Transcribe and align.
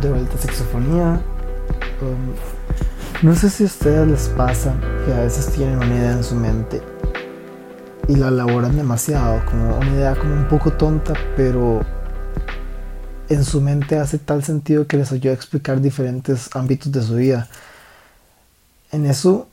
de 0.00 0.10
vuelta 0.10 0.36
a 0.36 0.38
Sexofonía. 0.40 1.20
Um, 2.00 3.26
no 3.26 3.34
sé 3.34 3.50
si 3.50 3.64
a 3.64 3.66
ustedes 3.66 4.06
les 4.06 4.28
pasa 4.28 4.74
que 5.04 5.12
a 5.12 5.20
veces 5.20 5.52
tienen 5.52 5.76
una 5.76 5.86
idea 5.86 6.12
en 6.12 6.22
su 6.22 6.36
mente 6.36 6.80
y 8.06 8.14
la 8.14 8.28
elaboran 8.28 8.76
demasiado, 8.76 9.44
como 9.46 9.76
una 9.76 9.90
idea 9.90 10.14
como 10.14 10.34
un 10.34 10.46
poco 10.46 10.72
tonta, 10.72 11.14
pero 11.36 11.80
en 13.28 13.44
su 13.44 13.60
mente 13.60 13.98
hace 13.98 14.18
tal 14.18 14.44
sentido 14.44 14.86
que 14.86 14.96
les 14.96 15.10
ayuda 15.10 15.32
a 15.32 15.34
explicar 15.34 15.80
diferentes 15.80 16.48
ámbitos 16.54 16.92
de 16.92 17.02
su 17.02 17.16
vida. 17.16 17.48
En 18.92 19.04
eso 19.04 19.48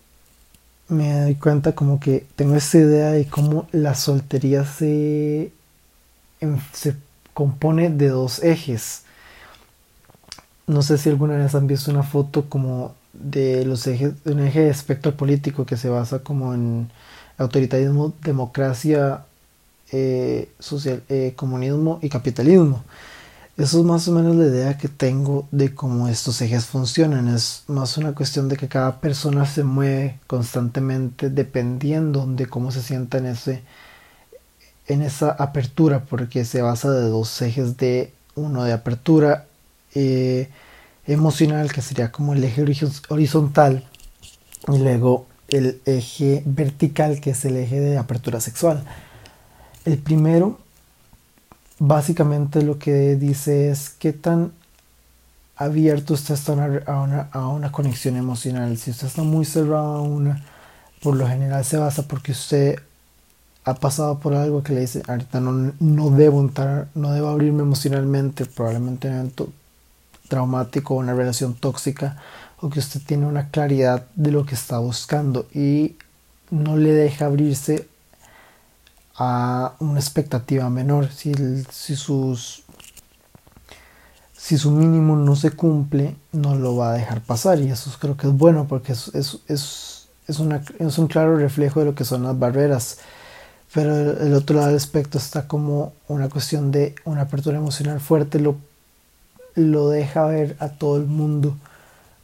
me 0.88 1.22
doy 1.22 1.36
cuenta 1.36 1.74
como 1.74 2.00
que 2.00 2.28
tengo 2.36 2.56
esta 2.56 2.78
idea 2.78 3.12
de 3.12 3.26
cómo 3.28 3.68
la 3.72 3.96
soltería 3.96 4.64
se, 4.64 5.52
se 6.72 6.96
compone 7.34 7.90
de 7.90 8.10
dos 8.10 8.44
ejes 8.44 9.05
no 10.68 10.82
sé 10.82 10.98
si 10.98 11.10
alguna 11.10 11.38
vez 11.38 11.56
han 11.56 11.68
visto 11.68 11.92
una 11.92 12.04
foto 12.04 12.50
como 12.50 12.96
de 13.14 13.66
los 13.66 13.86
ejes, 13.88 14.24
de 14.24 14.34
un 14.34 14.42
eje 14.42 14.62
de 14.62 14.70
espectro 14.70 15.16
político 15.16 15.66
que 15.66 15.78
se 15.78 15.90
basa 15.90 16.20
como 16.20 16.54
en 16.54 16.90
autoritarismo, 17.38 18.14
democracia, 18.24 19.26
eh, 19.92 20.50
social, 20.60 21.04
eh, 21.10 21.34
comunismo 21.36 22.00
y 22.02 22.10
capitalismo. 22.10 22.84
Eso 23.58 23.80
es 23.80 23.86
más 23.86 24.08
o 24.10 24.12
menos 24.12 24.36
la 24.36 24.46
idea 24.48 24.78
que 24.78 24.90
tengo 24.90 25.48
de 25.52 25.74
cómo 25.74 26.10
estos 26.10 26.42
ejes 26.42 26.66
funcionan. 26.66 27.28
Es 27.30 27.64
más 27.68 27.98
una 27.98 28.14
cuestión 28.14 28.50
de 28.50 28.58
que 28.58 28.68
cada 28.68 29.00
persona 29.00 29.46
se 29.46 29.64
mueve 29.64 30.20
constantemente 30.28 31.30
dependiendo 31.30 32.26
de 32.28 32.48
cómo 32.48 32.72
se 32.72 32.82
sienta 32.82 33.18
en, 33.20 33.28
ese, 33.28 33.64
en 34.88 35.02
esa 35.02 35.32
apertura, 35.32 36.04
porque 36.04 36.44
se 36.46 36.62
basa 36.62 36.92
de 36.92 37.08
dos 37.10 37.42
ejes 37.42 37.78
de 37.78 38.12
uno 38.36 38.64
de 38.66 38.74
apertura 38.74 39.46
eh, 39.96 40.50
emocional, 41.08 41.72
que 41.72 41.82
sería 41.82 42.12
como 42.12 42.34
el 42.34 42.44
eje 42.44 42.64
horizontal, 43.10 43.84
y 44.68 44.78
luego 44.80 45.28
el 45.48 45.82
eje 45.86 46.42
vertical, 46.46 47.22
que 47.22 47.32
es 47.32 47.46
el 47.46 47.58
eje 47.58 47.80
de 47.80 47.98
apertura 47.98 48.40
sexual. 48.40 48.84
El 49.86 49.98
primero, 50.00 50.60
básicamente 51.80 52.64
lo 52.64 52.80
que 52.80 53.16
dice 53.16 53.70
es 53.70 53.90
qué 53.90 54.14
tan 54.14 54.52
abierto 55.56 56.16
usted 56.16 56.34
está 56.34 56.54
a 56.54 57.02
una, 57.02 57.30
a 57.32 57.48
una, 57.48 57.72
conexión 57.72 58.18
emocional. 58.18 58.78
Si 58.78 58.92
usted 58.92 59.08
está 59.08 59.24
muy 59.24 59.46
cerrado 59.46 59.96
a 59.96 60.02
una, 60.02 60.44
por 61.02 61.16
lo 61.16 61.28
general 61.28 61.64
se 61.64 61.78
basa 61.78 62.04
porque 62.04 62.32
usted 62.32 62.80
ha 63.64 63.76
pasado 63.76 64.20
por 64.20 64.34
algo 64.34 64.64
que 64.64 64.74
le 64.74 64.82
dice, 64.82 65.02
ahorita 65.08 65.40
no, 65.40 65.74
no 65.80 66.10
debo 66.12 66.40
entrar, 66.42 66.88
no 66.94 67.12
debo 67.12 67.30
abrirme 67.30 67.64
emocionalmente, 67.64 68.46
probablemente 68.46 69.10
traumático 70.28 70.96
una 70.96 71.14
relación 71.14 71.56
tóxica 71.56 72.18
o 72.62 72.70
que 72.70 72.80
usted 72.80 73.02
tiene 73.06 73.26
una 73.26 73.50
claridad 73.50 74.06
de 74.16 74.32
lo 74.32 74.46
que 74.46 74.56
está 74.56 74.80
buscando 74.80 75.48
y 75.54 75.96
no 76.52 76.78
le 76.78 76.94
deja 76.94 77.26
abrirse 77.26 77.88
a 79.18 79.76
una 79.80 80.00
expectativa 80.00 80.70
menor. 80.70 81.10
Si, 81.12 81.34
si 81.70 81.96
su 84.58 84.72
mínimo 84.72 85.16
no 85.16 85.36
se 85.36 85.52
cumple 85.52 86.16
no 86.32 86.56
lo 86.56 86.76
va 86.76 86.92
a 86.92 86.94
dejar 86.94 87.22
pasar. 87.22 87.60
Y 87.60 87.72
eso 87.72 87.92
creo 88.00 88.18
que 88.18 88.28
es 88.28 88.34
bueno 88.34 88.68
porque 88.68 88.92
es, 88.94 89.08
es, 89.16 89.40
es, 89.48 90.08
es, 90.28 90.40
una, 90.40 90.62
es 90.80 90.98
un 90.98 91.08
claro 91.08 91.38
reflejo 91.38 91.80
de 91.80 91.88
lo 91.88 91.96
que 91.96 92.06
son 92.06 92.24
las 92.24 92.38
barreras. 92.38 93.00
Pero 93.74 94.12
el, 94.22 94.34
otro 94.34 94.56
lado 94.56 94.68
del 94.68 94.78
aspecto 94.78 95.18
está 95.18 95.48
como 95.48 95.94
una 96.08 96.30
cuestión 96.30 96.72
de 96.72 96.96
una 97.04 97.22
apertura 97.22 97.58
emocional 97.58 98.00
fuerte 98.00 98.40
lo 98.40 98.56
lo 99.56 99.90
deja 99.90 100.26
ver 100.26 100.56
a 100.60 100.70
todo 100.70 100.98
el 100.98 101.06
mundo 101.06 101.56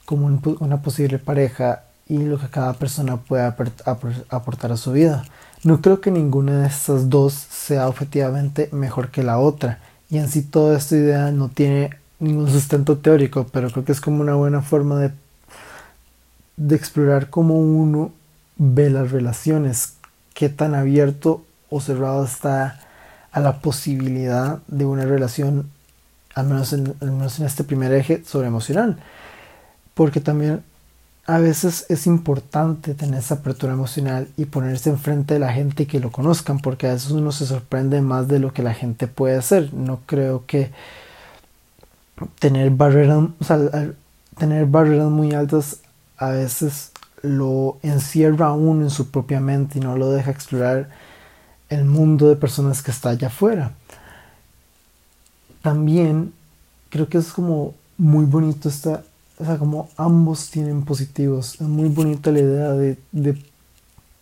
como 0.04 0.40
una 0.60 0.82
posible 0.82 1.18
pareja 1.18 1.84
y 2.08 2.18
lo 2.18 2.38
que 2.38 2.48
cada 2.48 2.74
persona 2.74 3.16
puede 3.16 3.42
aportar 3.44 4.72
a 4.72 4.76
su 4.76 4.92
vida. 4.92 5.24
No 5.64 5.80
creo 5.80 6.00
que 6.00 6.10
ninguna 6.10 6.60
de 6.60 6.66
estas 6.66 7.08
dos 7.08 7.32
sea 7.32 7.88
objetivamente 7.88 8.68
mejor 8.72 9.10
que 9.10 9.22
la 9.22 9.38
otra 9.38 9.78
y 10.10 10.18
en 10.18 10.28
sí 10.28 10.42
toda 10.42 10.76
esta 10.76 10.96
idea 10.96 11.30
no 11.30 11.48
tiene 11.48 11.90
ningún 12.18 12.50
sustento 12.50 12.98
teórico, 12.98 13.46
pero 13.50 13.70
creo 13.70 13.84
que 13.84 13.92
es 13.92 14.00
como 14.00 14.20
una 14.20 14.34
buena 14.34 14.60
forma 14.60 14.98
de, 14.98 15.12
de 16.56 16.76
explorar 16.76 17.30
cómo 17.30 17.58
uno 17.58 18.12
ve 18.58 18.90
las 18.90 19.10
relaciones, 19.10 19.94
qué 20.34 20.48
tan 20.48 20.74
abierto 20.74 21.44
o 21.70 21.80
cerrado 21.80 22.24
está 22.24 22.80
a 23.30 23.40
la 23.40 23.60
posibilidad 23.60 24.58
de 24.68 24.84
una 24.84 25.04
relación 25.04 25.70
al 26.34 26.46
menos 26.46 26.72
en, 26.72 26.94
este 27.44 27.64
primer 27.64 27.92
eje 27.92 28.22
sobre 28.24 28.48
emocional, 28.48 28.98
porque 29.94 30.20
también 30.20 30.62
a 31.26 31.38
veces 31.38 31.86
es 31.88 32.06
importante 32.06 32.94
tener 32.94 33.20
esa 33.20 33.36
apertura 33.36 33.72
emocional 33.72 34.28
y 34.36 34.46
ponerse 34.46 34.90
enfrente 34.90 35.34
de 35.34 35.40
la 35.40 35.52
gente 35.52 35.84
y 35.84 35.86
que 35.86 36.00
lo 36.00 36.10
conozcan, 36.10 36.58
porque 36.58 36.88
a 36.88 36.94
veces 36.94 37.10
uno 37.10 37.30
se 37.32 37.46
sorprende 37.46 38.00
más 38.00 38.28
de 38.28 38.38
lo 38.38 38.52
que 38.52 38.62
la 38.62 38.74
gente 38.74 39.06
puede 39.06 39.36
hacer. 39.36 39.72
No 39.72 40.00
creo 40.06 40.46
que 40.46 40.72
tener 42.38 42.70
barreras, 42.70 43.28
tener 44.36 44.66
barreras 44.66 45.10
muy 45.10 45.32
altas 45.32 45.78
a 46.16 46.30
veces 46.30 46.92
lo 47.22 47.78
encierra 47.82 48.48
a 48.48 48.52
uno 48.52 48.82
en 48.82 48.90
su 48.90 49.10
propia 49.10 49.40
mente 49.40 49.78
y 49.78 49.82
no 49.82 49.96
lo 49.96 50.10
deja 50.10 50.30
explorar 50.30 50.88
el 51.68 51.84
mundo 51.84 52.28
de 52.28 52.36
personas 52.36 52.82
que 52.82 52.90
está 52.90 53.10
allá 53.10 53.28
afuera 53.28 53.72
también 55.62 56.32
creo 56.90 57.08
que 57.08 57.18
es 57.18 57.32
como 57.32 57.74
muy 57.96 58.24
bonito 58.24 58.68
esta, 58.68 59.04
o 59.38 59.44
sea, 59.44 59.56
como 59.56 59.88
ambos 59.96 60.50
tienen 60.50 60.84
positivos. 60.84 61.54
Es 61.54 61.62
muy 61.62 61.88
bonita 61.88 62.30
la 62.30 62.40
idea 62.40 62.72
de, 62.72 62.98
de, 63.12 63.42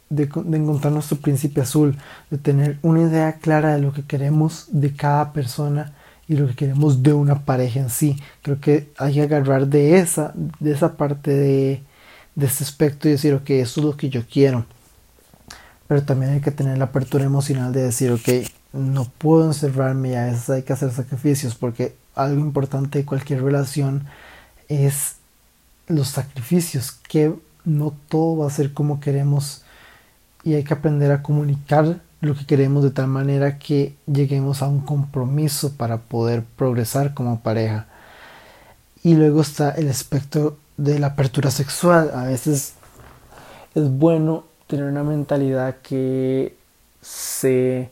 de, 0.09 0.25
encontrar 0.25 0.93
nuestro 0.93 1.19
príncipe 1.19 1.61
azul, 1.61 1.97
de 2.31 2.39
tener 2.39 2.79
una 2.83 3.03
idea 3.03 3.33
clara 3.35 3.75
de 3.75 3.81
lo 3.81 3.93
que 3.93 4.05
queremos 4.05 4.67
de 4.71 4.95
cada 4.95 5.33
persona 5.33 5.95
y 6.29 6.37
lo 6.37 6.47
que 6.47 6.55
queremos 6.55 7.03
de 7.03 7.13
una 7.13 7.45
pareja 7.45 7.81
en 7.81 7.91
sí. 7.91 8.17
Creo 8.43 8.61
que 8.61 8.91
hay 8.99 9.15
que 9.15 9.23
agarrar 9.23 9.67
de 9.67 9.99
esa, 9.99 10.33
de 10.61 10.73
esa 10.73 10.97
parte 10.97 11.33
de, 11.33 11.83
de 12.37 12.47
este 12.47 12.65
aspecto 12.65 13.09
y 13.09 13.13
decir, 13.13 13.35
ok, 13.35 13.51
eso 13.51 13.81
es 13.81 13.87
lo 13.87 13.97
que 13.97 14.11
yo 14.11 14.23
quiero. 14.31 14.65
Pero 15.89 16.05
también 16.05 16.33
hay 16.33 16.41
que 16.41 16.53
tener 16.53 16.79
la 16.79 16.85
apertura 16.85 17.25
emocional 17.25 17.73
de 17.73 17.83
decir, 17.83 18.13
ok, 18.13 18.29
no 18.73 19.05
puedo 19.05 19.47
encerrarme 19.47 20.11
y 20.11 20.15
a 20.15 20.27
veces 20.27 20.51
hay 20.51 20.63
que 20.63 20.73
hacer 20.73 20.93
sacrificios 20.93 21.55
porque 21.55 21.97
algo 22.15 22.41
importante 22.41 22.99
de 22.99 23.05
cualquier 23.05 23.43
relación 23.43 24.07
es 24.69 25.17
los 25.89 26.09
sacrificios, 26.09 26.93
que 26.93 27.35
no 27.65 27.95
todo 28.09 28.39
va 28.39 28.47
a 28.47 28.51
ser 28.51 28.73
como 28.73 29.01
queremos 29.01 29.63
y 30.45 30.55
hay 30.55 30.65
que 30.65 30.75
aprender 30.75 31.11
a 31.11 31.23
comunicar 31.23 32.01
lo 32.21 32.35
que 32.35 32.47
queremos 32.47 32.85
de 32.85 32.91
tal 32.91 33.07
manera 33.07 33.59
que 33.59 33.95
lleguemos 34.07 34.63
a 34.63 34.69
un 34.69 34.81
compromiso 34.81 35.73
para 35.73 35.99
poder 35.99 36.45
progresar 36.57 37.15
como 37.15 37.41
pareja. 37.41 37.87
Y 39.03 39.15
luego 39.15 39.41
está 39.41 39.71
el 39.71 39.89
aspecto 39.89 40.59
de 40.77 40.99
la 40.99 41.09
apertura 41.09 41.51
sexual. 41.51 42.11
A 42.15 42.25
veces 42.25 42.75
es 43.75 43.91
bueno 43.91 44.45
tener 44.67 44.85
una 44.85 45.03
mentalidad 45.03 45.77
que 45.83 46.57
se 47.01 47.91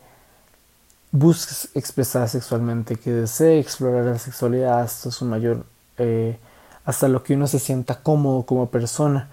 busques 1.13 1.69
expresar 1.75 2.29
sexualmente, 2.29 2.97
que 2.97 3.11
desee 3.11 3.59
explorar 3.59 4.05
la 4.05 4.19
sexualidad 4.19 4.81
hasta 4.81 5.11
su 5.11 5.25
mayor, 5.25 5.65
eh, 5.99 6.39
hasta 6.85 7.09
lo 7.09 7.23
que 7.23 7.35
uno 7.35 7.47
se 7.47 7.59
sienta 7.59 8.03
cómodo 8.03 8.45
como 8.45 8.69
persona. 8.71 9.29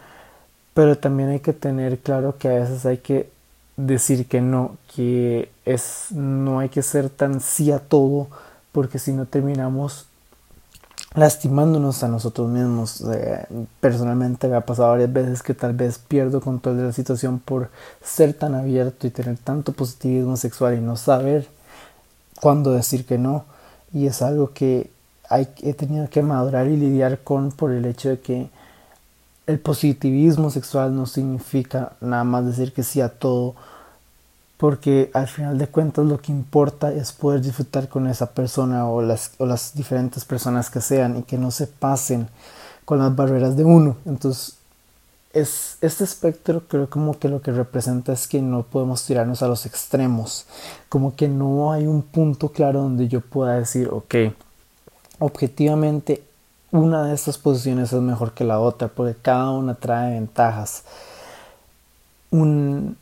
Pero 0.73 0.97
también 0.97 1.29
hay 1.29 1.39
que 1.39 1.53
tener 1.53 1.99
claro 1.99 2.37
que 2.37 2.49
a 2.49 2.59
veces 2.59 2.85
hay 2.85 2.97
que 2.97 3.29
decir 3.77 4.27
que 4.27 4.41
no, 4.41 4.77
que 4.95 5.51
es, 5.65 6.07
no 6.11 6.59
hay 6.59 6.69
que 6.69 6.81
ser 6.81 7.09
tan 7.09 7.41
sí 7.41 7.71
a 7.71 7.79
todo, 7.79 8.27
porque 8.71 8.99
si 8.99 9.13
no 9.13 9.25
terminamos 9.25 10.07
lastimándonos 11.15 12.03
a 12.03 12.07
nosotros 12.07 12.49
mismos. 12.49 13.03
Personalmente 13.79 14.47
me 14.47 14.55
ha 14.55 14.65
pasado 14.65 14.89
varias 14.89 15.11
veces 15.11 15.43
que 15.43 15.53
tal 15.53 15.73
vez 15.73 15.97
pierdo 15.97 16.41
control 16.41 16.77
de 16.77 16.83
la 16.83 16.91
situación 16.91 17.39
por 17.39 17.69
ser 18.03 18.33
tan 18.33 18.53
abierto 18.53 19.07
y 19.07 19.11
tener 19.11 19.37
tanto 19.37 19.71
positivismo 19.71 20.37
sexual 20.37 20.77
y 20.77 20.81
no 20.81 20.97
saber 20.97 21.47
cuándo 22.41 22.71
decir 22.71 23.05
que 23.05 23.17
no. 23.17 23.45
Y 23.93 24.07
es 24.07 24.21
algo 24.21 24.51
que 24.53 24.89
he 25.29 25.73
tenido 25.73 26.09
que 26.09 26.21
madurar 26.21 26.67
y 26.67 26.77
lidiar 26.77 27.19
con 27.19 27.51
por 27.51 27.71
el 27.71 27.85
hecho 27.85 28.09
de 28.09 28.19
que 28.19 28.49
el 29.47 29.59
positivismo 29.59 30.49
sexual 30.49 30.95
no 30.95 31.05
significa 31.05 31.93
nada 32.01 32.23
más 32.23 32.45
decir 32.45 32.73
que 32.73 32.83
sí 32.83 33.01
a 33.01 33.09
todo, 33.09 33.55
porque 34.57 35.11
al 35.13 35.27
final 35.27 35.57
de 35.57 35.67
cuentas 35.67 36.05
lo 36.05 36.19
que 36.19 36.31
importa 36.31 36.91
es 36.91 37.11
poder 37.11 37.41
disfrutar 37.41 37.87
con 37.87 38.07
esa 38.07 38.31
persona 38.31 38.87
o 38.87 39.01
las, 39.01 39.31
o 39.37 39.45
las 39.45 39.75
diferentes 39.75 40.25
personas 40.25 40.69
que 40.69 40.81
sean 40.81 41.17
y 41.17 41.23
que 41.23 41.37
no 41.37 41.51
se 41.51 41.67
pasen 41.67 42.27
con 42.85 42.99
las 42.99 43.15
barreras 43.15 43.55
de 43.55 43.65
uno. 43.65 43.97
Entonces 44.05 44.55
es, 45.35 45.77
este 45.81 46.05
espectro 46.05 46.63
creo 46.67 46.89
como 46.89 47.19
que 47.19 47.27
lo 47.27 47.41
que 47.41 47.51
representa 47.51 48.13
es 48.13 48.27
que 48.27 48.41
no 48.41 48.63
podemos 48.63 49.05
tirarnos 49.05 49.43
a 49.43 49.47
los 49.47 49.65
extremos, 49.65 50.45
como 50.89 51.15
que 51.15 51.27
no 51.27 51.73
hay 51.73 51.85
un 51.85 52.01
punto 52.01 52.49
claro 52.49 52.81
donde 52.81 53.09
yo 53.09 53.19
pueda 53.19 53.55
decir, 53.55 53.89
ok, 53.91 54.15
objetivamente 55.19 56.23
una 56.71 57.05
de 57.05 57.15
estas 57.15 57.37
posiciones 57.37 57.91
es 57.91 58.01
mejor 58.01 58.33
que 58.33 58.45
la 58.45 58.59
otra, 58.59 58.87
porque 58.87 59.15
cada 59.21 59.51
una 59.51 59.75
trae 59.75 60.13
ventajas. 60.13 60.83
Un, 62.31 62.97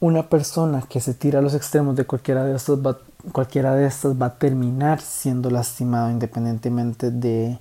una 0.00 0.28
persona 0.28 0.82
que 0.88 1.00
se 1.00 1.14
tira 1.14 1.38
a 1.38 1.42
los 1.42 1.54
extremos 1.54 1.96
de 1.96 2.04
cualquiera 2.04 2.44
de 2.44 2.56
estos 2.56 2.84
va, 2.84 2.98
cualquiera 3.30 3.74
de 3.74 3.86
estas 3.86 4.20
va 4.20 4.26
a 4.26 4.38
terminar 4.38 5.00
siendo 5.00 5.50
lastimado 5.50 6.10
independientemente 6.10 7.10
de, 7.10 7.58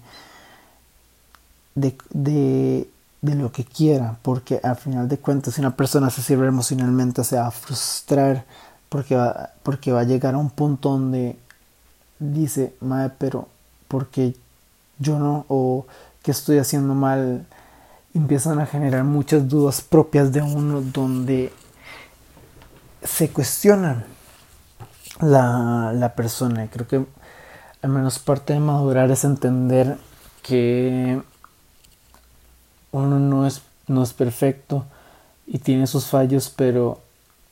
de, 1.75 1.95
de, 2.09 2.89
de, 3.21 3.35
lo 3.35 3.51
que 3.51 3.63
quiera, 3.63 4.17
porque 4.21 4.59
al 4.63 4.75
final 4.75 5.07
de 5.07 5.19
cuentas 5.19 5.53
si 5.53 5.61
una 5.61 5.75
persona 5.75 6.09
se 6.09 6.21
cierra 6.21 6.47
emocionalmente 6.47 7.23
se 7.23 7.37
va 7.37 7.47
a 7.47 7.51
frustrar 7.51 8.45
porque 8.89 9.15
va, 9.15 9.51
porque 9.63 9.91
va 9.91 10.01
a 10.01 10.05
llegar 10.05 10.33
a 10.33 10.37
un 10.37 10.49
punto 10.49 10.89
donde 10.89 11.37
dice, 12.19 12.75
madre, 12.81 13.13
pero 13.17 13.47
porque 13.87 14.35
yo 14.99 15.17
no, 15.19 15.45
o 15.47 15.85
que 16.23 16.31
estoy 16.31 16.59
haciendo 16.59 16.93
mal, 16.93 17.45
empiezan 18.13 18.59
a 18.59 18.65
generar 18.65 19.03
muchas 19.03 19.47
dudas 19.47 19.81
propias 19.81 20.31
de 20.31 20.41
uno 20.41 20.81
donde 20.81 21.51
se 23.03 23.29
cuestionan 23.29 24.05
la, 25.21 25.93
la 25.93 26.13
persona. 26.13 26.67
Creo 26.67 26.87
que 26.87 27.05
al 27.81 27.89
menos 27.89 28.19
parte 28.19 28.53
de 28.53 28.59
madurar 28.59 29.09
es 29.11 29.23
entender 29.23 29.97
que 30.43 31.21
uno 32.91 33.19
no 33.19 33.47
es, 33.47 33.61
no 33.87 34.03
es 34.03 34.13
perfecto 34.13 34.85
y 35.47 35.59
tiene 35.59 35.87
sus 35.87 36.05
fallos, 36.05 36.53
pero 36.55 36.99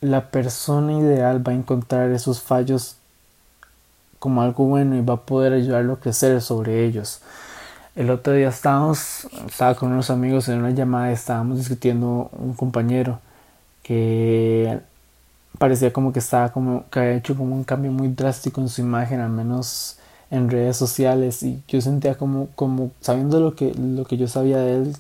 la 0.02 0.30
persona 0.32 0.94
ideal 0.94 1.46
va 1.46 1.52
a 1.52 1.56
encontrar 1.56 2.12
esos 2.12 2.42
fallos 2.42 2.96
como 4.20 4.42
algo 4.42 4.66
bueno 4.66 4.96
y 4.96 5.02
va 5.02 5.16
a 5.16 5.22
poder 5.22 5.54
ayudarlo 5.54 5.94
a 5.94 6.00
crecer 6.00 6.42
sobre 6.42 6.86
ellos. 6.86 7.22
El 7.96 8.10
otro 8.10 8.34
día 8.34 8.50
estábamos, 8.50 9.28
estaba 9.48 9.76
con 9.76 9.92
unos 9.92 10.10
amigos 10.10 10.48
en 10.48 10.60
una 10.60 10.72
llamada 10.72 11.12
estábamos 11.12 11.58
discutiendo 11.58 12.30
un 12.34 12.54
compañero 12.54 13.20
que 13.84 14.80
parecía 15.58 15.92
como 15.92 16.14
que 16.14 16.20
estaba 16.20 16.50
como 16.50 16.86
que 16.90 17.00
había 17.00 17.16
hecho 17.16 17.36
como 17.36 17.56
un 17.56 17.64
cambio 17.64 17.92
muy 17.92 18.08
drástico 18.10 18.62
en 18.62 18.70
su 18.70 18.82
imagen, 18.82 19.20
al 19.20 19.30
menos 19.30 19.99
en 20.32 20.50
redes 20.50 20.78
sociales 20.78 21.44
y 21.44 21.62
yo 21.68 21.82
sentía 21.82 22.16
como 22.18 22.48
como 22.56 22.92
sabiendo 23.02 23.40
lo 23.40 23.56
que 23.56 23.74
lo 23.74 24.06
que 24.06 24.18
yo 24.18 24.28
sabía 24.28 24.60
de 24.60 24.76
él 24.76 24.96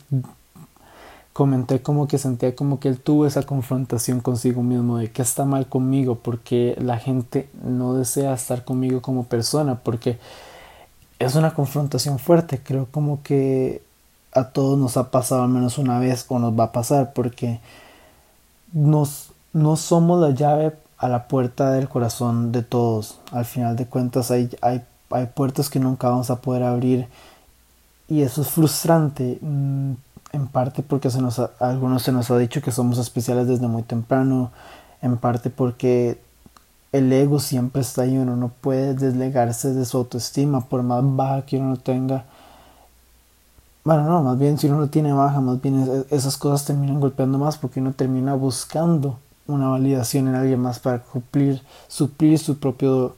comenté 1.34 1.82
como 1.82 2.08
que 2.08 2.18
sentía 2.18 2.56
como 2.56 2.80
que 2.80 2.90
él 2.90 3.00
tuvo 3.00 3.26
esa 3.26 3.44
confrontación 3.44 4.22
consigo 4.22 4.64
mismo 4.64 4.98
de 4.98 5.12
que 5.12 5.22
está 5.22 5.46
mal 5.46 5.68
conmigo 5.68 6.16
porque 6.16 6.76
la 6.80 6.98
gente 6.98 7.50
no 7.64 7.94
desea 7.94 8.34
estar 8.34 8.66
conmigo 8.66 9.02
como 9.02 9.26
persona 9.26 9.76
porque 9.76 10.18
es 11.20 11.36
una 11.36 11.54
confrontación 11.54 12.20
fuerte 12.20 12.60
creo 12.64 12.88
como 12.92 13.22
que 13.22 13.84
a 14.34 14.46
todos 14.46 14.78
nos 14.78 14.98
ha 14.98 15.12
pasado 15.12 15.44
al 15.44 15.50
menos 15.50 15.78
una 15.78 16.00
vez 16.00 16.26
o 16.28 16.40
nos 16.40 16.58
va 16.58 16.66
a 16.66 16.72
pasar 16.72 17.14
porque 17.14 17.60
nos 18.74 19.30
no 19.54 19.76
somos 19.76 20.22
la 20.22 20.32
llave 20.32 20.74
a 20.98 21.08
la 21.08 21.28
puerta 21.28 21.72
del 21.72 21.90
corazón 21.90 22.52
de 22.52 22.62
todos. 22.62 23.20
Al 23.32 23.46
final 23.46 23.76
de 23.76 23.86
cuentas 23.86 24.32
hay, 24.32 24.50
hay, 24.62 24.84
hay 25.10 25.28
puertas 25.28 25.70
que 25.70 25.80
nunca 25.80 26.10
vamos 26.10 26.30
a 26.30 26.42
poder 26.42 26.64
abrir 26.64 27.08
y 28.08 28.22
eso 28.22 28.42
es 28.42 28.50
frustrante 28.50 29.38
mm, 29.42 29.94
en 30.32 30.48
parte 30.48 30.84
porque 30.84 31.10
se 31.10 31.22
nos 31.22 31.40
algunos 31.60 32.04
se 32.04 32.12
nos 32.12 32.30
ha 32.32 32.38
dicho 32.38 32.62
que 32.62 32.72
somos 32.72 32.98
especiales 32.98 33.48
desde 33.48 33.68
muy 33.68 33.84
temprano, 33.84 34.52
en 35.02 35.18
parte 35.18 35.50
porque 35.50 36.20
el 36.92 37.12
ego 37.14 37.40
siempre 37.40 37.82
está 37.82 38.04
ahí, 38.04 38.18
uno 38.18 38.36
no 38.36 38.50
puede 38.50 38.94
deslegarse 38.96 39.74
de 39.74 39.86
su 39.86 39.98
autoestima 39.98 40.62
por 40.62 40.84
más 40.84 41.04
baja 41.04 41.44
que 41.44 41.58
uno 41.58 41.78
tenga. 41.78 42.26
Bueno, 43.84 44.04
no, 44.04 44.24
más 44.24 44.38
bien 44.38 44.58
si 44.58 44.68
uno 44.68 44.80
no 44.80 44.90
tiene 44.90 45.14
baja, 45.14 45.40
más 45.40 45.62
bien 45.62 46.06
esas 46.10 46.38
cosas 46.38 46.66
terminan 46.66 47.00
golpeando 47.00 47.38
más 47.38 47.58
porque 47.58 47.80
uno 47.80 47.94
termina 47.94 48.34
buscando 48.34 49.20
una 49.48 49.68
validación 49.70 50.28
en 50.28 50.36
alguien 50.36 50.60
más 50.60 50.80
para 50.80 51.00
cumplir, 51.00 51.62
suplir 51.88 52.38
su 52.40 52.60
propio, 52.60 53.16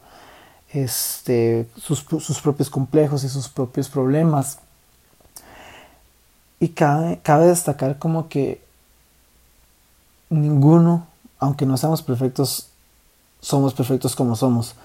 este, 0.74 1.68
sus, 1.78 2.02
propios 2.42 2.70
complejos 2.70 3.24
y 3.24 3.30
sus 3.30 3.50
propios 3.50 3.90
problemas. 3.90 4.60
Y 6.60 6.70
cabe, 6.70 7.20
destacar 7.48 7.98
como 7.98 8.30
que 8.30 8.62
ninguno, 10.30 11.08
aunque 11.40 11.66
no 11.66 11.76
seamos 11.78 12.02
perfectos, 12.02 12.70
somos 13.40 13.74
perfectos 13.74 14.16
como 14.16 14.36
somos. 14.36 14.76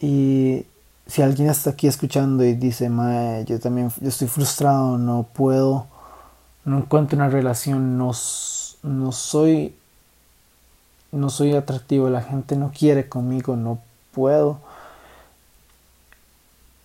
Y 0.00 0.64
si 1.06 1.22
alguien 1.22 1.50
está 1.50 1.70
aquí 1.70 1.88
escuchando 1.88 2.44
y 2.44 2.54
dice, 2.54 2.88
yo 3.46 3.58
también 3.58 3.92
yo 4.00 4.08
estoy 4.08 4.28
frustrado, 4.28 4.96
no 4.96 5.26
puedo, 5.32 5.86
no 6.64 6.78
encuentro 6.78 7.16
una 7.16 7.28
relación, 7.28 7.98
no, 7.98 8.12
no 8.82 9.12
soy 9.12 9.74
no 11.10 11.30
soy 11.30 11.54
atractivo, 11.54 12.10
la 12.10 12.20
gente 12.20 12.54
no 12.54 12.70
quiere 12.70 13.08
conmigo, 13.08 13.56
no 13.56 13.78
puedo 14.12 14.60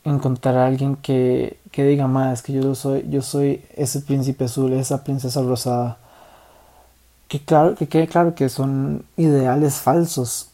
encontrar 0.04 0.58
a 0.58 0.68
alguien 0.68 0.96
que, 0.98 1.58
que 1.72 1.84
diga 1.86 2.08
más 2.08 2.42
que 2.42 2.54
yo 2.54 2.76
soy, 2.76 3.06
yo 3.10 3.22
soy 3.22 3.64
ese 3.76 4.02
príncipe 4.02 4.46
azul, 4.46 4.74
esa 4.74 5.04
princesa 5.04 5.42
rosada. 5.42 5.98
Que 7.28 7.40
claro, 7.44 7.76
que 7.76 7.88
quede 7.88 8.08
claro 8.08 8.36
que 8.36 8.50
son 8.50 9.06
ideales 9.18 9.76
falsos. 9.76 10.50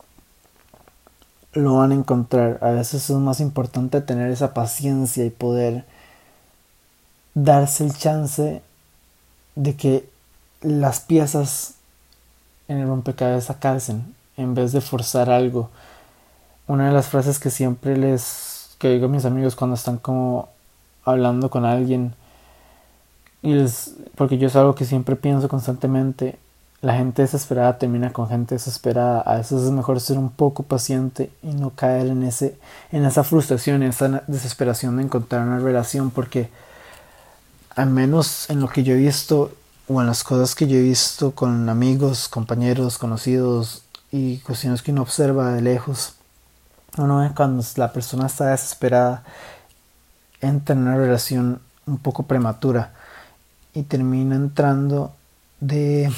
Lo 1.53 1.75
van 1.75 1.91
a 1.91 1.95
encontrar. 1.95 2.59
A 2.61 2.69
veces 2.69 3.09
es 3.09 3.15
más 3.17 3.39
importante 3.39 4.01
tener 4.01 4.31
esa 4.31 4.53
paciencia 4.53 5.25
y 5.25 5.29
poder 5.29 5.85
darse 7.33 7.85
el 7.85 7.95
chance 7.97 8.61
de 9.55 9.75
que 9.75 10.09
las 10.61 10.99
piezas 10.99 11.75
en 12.67 12.77
el 12.77 12.87
rompecabezas 12.87 13.57
calcen 13.57 14.15
en 14.37 14.53
vez 14.53 14.71
de 14.71 14.81
forzar 14.81 15.29
algo. 15.29 15.69
Una 16.67 16.87
de 16.87 16.93
las 16.93 17.07
frases 17.07 17.39
que 17.39 17.49
siempre 17.49 17.97
les 17.97 18.48
que 18.79 18.89
digo 18.89 19.05
a 19.05 19.09
mis 19.09 19.25
amigos 19.25 19.55
cuando 19.55 19.75
están 19.75 19.97
como 19.97 20.49
hablando 21.05 21.51
con 21.51 21.65
alguien 21.65 22.15
y 23.43 23.53
les, 23.53 23.93
porque 24.15 24.37
yo 24.39 24.47
es 24.47 24.55
algo 24.55 24.73
que 24.73 24.85
siempre 24.85 25.15
pienso 25.15 25.47
constantemente 25.47 26.39
la 26.81 26.95
gente 26.95 27.21
desesperada 27.21 27.77
termina 27.77 28.11
con 28.11 28.27
gente 28.27 28.55
desesperada 28.55 29.21
a 29.21 29.35
veces 29.35 29.61
es 29.61 29.71
mejor 29.71 29.99
ser 29.99 30.17
un 30.17 30.31
poco 30.31 30.63
paciente 30.63 31.29
y 31.43 31.53
no 31.53 31.69
caer 31.71 32.07
en 32.07 32.23
ese 32.23 32.57
en 32.91 33.05
esa 33.05 33.23
frustración 33.23 33.83
en 33.83 33.89
esa 33.89 34.23
desesperación 34.27 34.97
de 34.97 35.03
encontrar 35.03 35.45
una 35.45 35.59
relación 35.59 36.09
porque 36.09 36.49
al 37.75 37.89
menos 37.89 38.49
en 38.49 38.59
lo 38.59 38.69
que 38.69 38.83
yo 38.83 38.93
he 38.93 38.97
visto 38.97 39.51
o 39.89 40.01
en 40.01 40.07
las 40.07 40.23
cosas 40.23 40.53
que 40.53 40.67
yo 40.67 40.77
he 40.77 40.81
visto 40.81 41.31
con 41.31 41.67
amigos, 41.67 42.27
compañeros, 42.27 42.97
conocidos 42.97 43.83
y 44.11 44.37
cuestiones 44.39 44.81
que 44.81 44.91
uno 44.91 45.01
observa 45.01 45.51
de 45.53 45.61
lejos. 45.61 46.13
Uno 46.97 47.19
ve 47.19 47.31
cuando 47.35 47.63
la 47.75 47.93
persona 47.93 48.27
está 48.27 48.47
desesperada, 48.47 49.23
entra 50.41 50.73
en 50.73 50.81
una 50.81 50.95
relación 50.95 51.61
un 51.85 51.97
poco 51.97 52.23
prematura 52.23 52.93
y 53.73 53.83
termina 53.83 54.35
entrando 54.35 55.13
de 55.59 56.11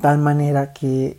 tal 0.00 0.18
manera 0.18 0.72
que 0.72 1.18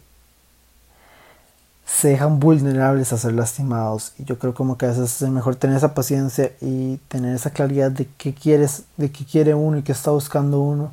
se 1.86 2.10
dejan 2.10 2.40
vulnerables 2.40 3.12
a 3.12 3.18
ser 3.18 3.34
lastimados. 3.34 4.14
Y 4.18 4.24
yo 4.24 4.38
creo 4.38 4.54
como 4.54 4.78
que 4.78 4.86
a 4.86 4.90
veces 4.90 5.22
es 5.22 5.30
mejor 5.30 5.56
tener 5.56 5.78
esa 5.78 5.94
paciencia 5.94 6.52
y 6.62 6.98
tener 7.08 7.36
esa 7.36 7.50
claridad 7.50 7.92
de 7.92 8.08
qué 8.18 8.34
quieres, 8.34 8.84
de 8.98 9.12
qué 9.12 9.26
quiere 9.26 9.56
uno 9.56 9.78
y 9.78 9.84
qué 9.84 9.92
está 9.92 10.12
buscando 10.12 10.62
uno. 10.62 10.92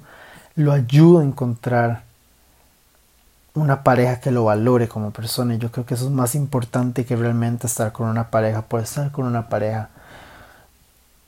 Lo 0.55 0.73
ayuda 0.73 1.21
a 1.21 1.25
encontrar 1.25 2.06
una 3.57 3.83
pareja 3.83 4.21
que 4.21 4.31
lo 4.31 4.45
valore 4.45 4.89
como 4.89 5.11
persona. 5.11 5.55
Y 5.55 5.59
yo 5.59 5.71
creo 5.71 5.87
que 5.87 5.95
eso 5.95 6.07
es 6.07 6.11
más 6.11 6.35
importante 6.35 7.05
que 7.05 7.17
realmente 7.17 7.67
estar 7.67 7.93
con 7.93 8.09
una 8.09 8.31
pareja. 8.31 8.63
Puede 8.63 8.85
estar 8.85 9.11
con 9.11 9.27
una 9.27 9.49
pareja. 9.49 9.91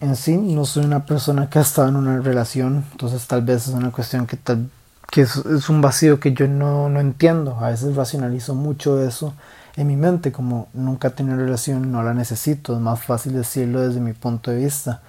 En 0.00 0.16
sí, 0.16 0.37
no 0.37 0.64
soy 0.64 0.85
una 0.85 1.06
persona 1.06 1.50
que 1.50 1.58
ha 1.58 1.62
estado 1.62 1.88
en 1.88 1.97
una 1.97 2.20
relación, 2.20 2.85
entonces 2.92 3.26
tal 3.26 3.42
vez 3.42 3.66
es 3.66 3.75
una 3.75 3.90
cuestión 3.90 4.26
que 4.26 4.37
tal 4.37 4.70
que 5.11 5.23
es, 5.23 5.68
un 5.70 5.80
vacío 5.80 6.20
que 6.20 6.35
yo 6.35 6.47
no, 6.47 6.88
no 6.88 7.00
entiendo. 7.00 7.58
A 7.61 7.70
veces 7.70 7.97
racionalizo 7.97 8.54
mucho 8.54 9.02
eso 9.02 9.35
en 9.76 9.87
mi 9.87 9.97
mente, 9.97 10.32
como 10.32 10.68
nunca 10.75 11.08
he 11.08 11.11
tenido 11.12 11.37
relación, 11.37 11.90
no 11.90 12.02
la 12.02 12.14
necesito. 12.14 12.75
Es 12.75 12.80
más 12.80 13.02
fácil 13.02 13.32
decirlo 13.32 13.80
desde 13.80 14.00
mi 14.00 14.12
punto 14.12 14.50
de 14.50 14.58
vista 14.58 15.00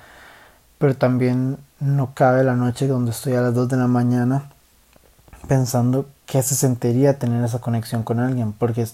pero 0.80 0.96
también 0.96 1.58
no 1.80 2.14
cabe 2.16 2.44
la 2.44 2.56
noche 2.56 2.88
donde 2.88 3.12
estoy 3.12 3.34
a 3.34 3.42
las 3.42 3.54
2 3.54 3.70
de 3.70 3.78
la 3.78 3.88
mañana 3.88 4.50
pensando 5.48 6.08
qué 6.30 6.44
se 6.44 6.56
sentiría 6.56 7.18
tener 7.18 7.44
esa 7.44 7.60
conexión 7.60 8.04
con 8.04 8.20
alguien, 8.20 8.54
porque 8.54 8.88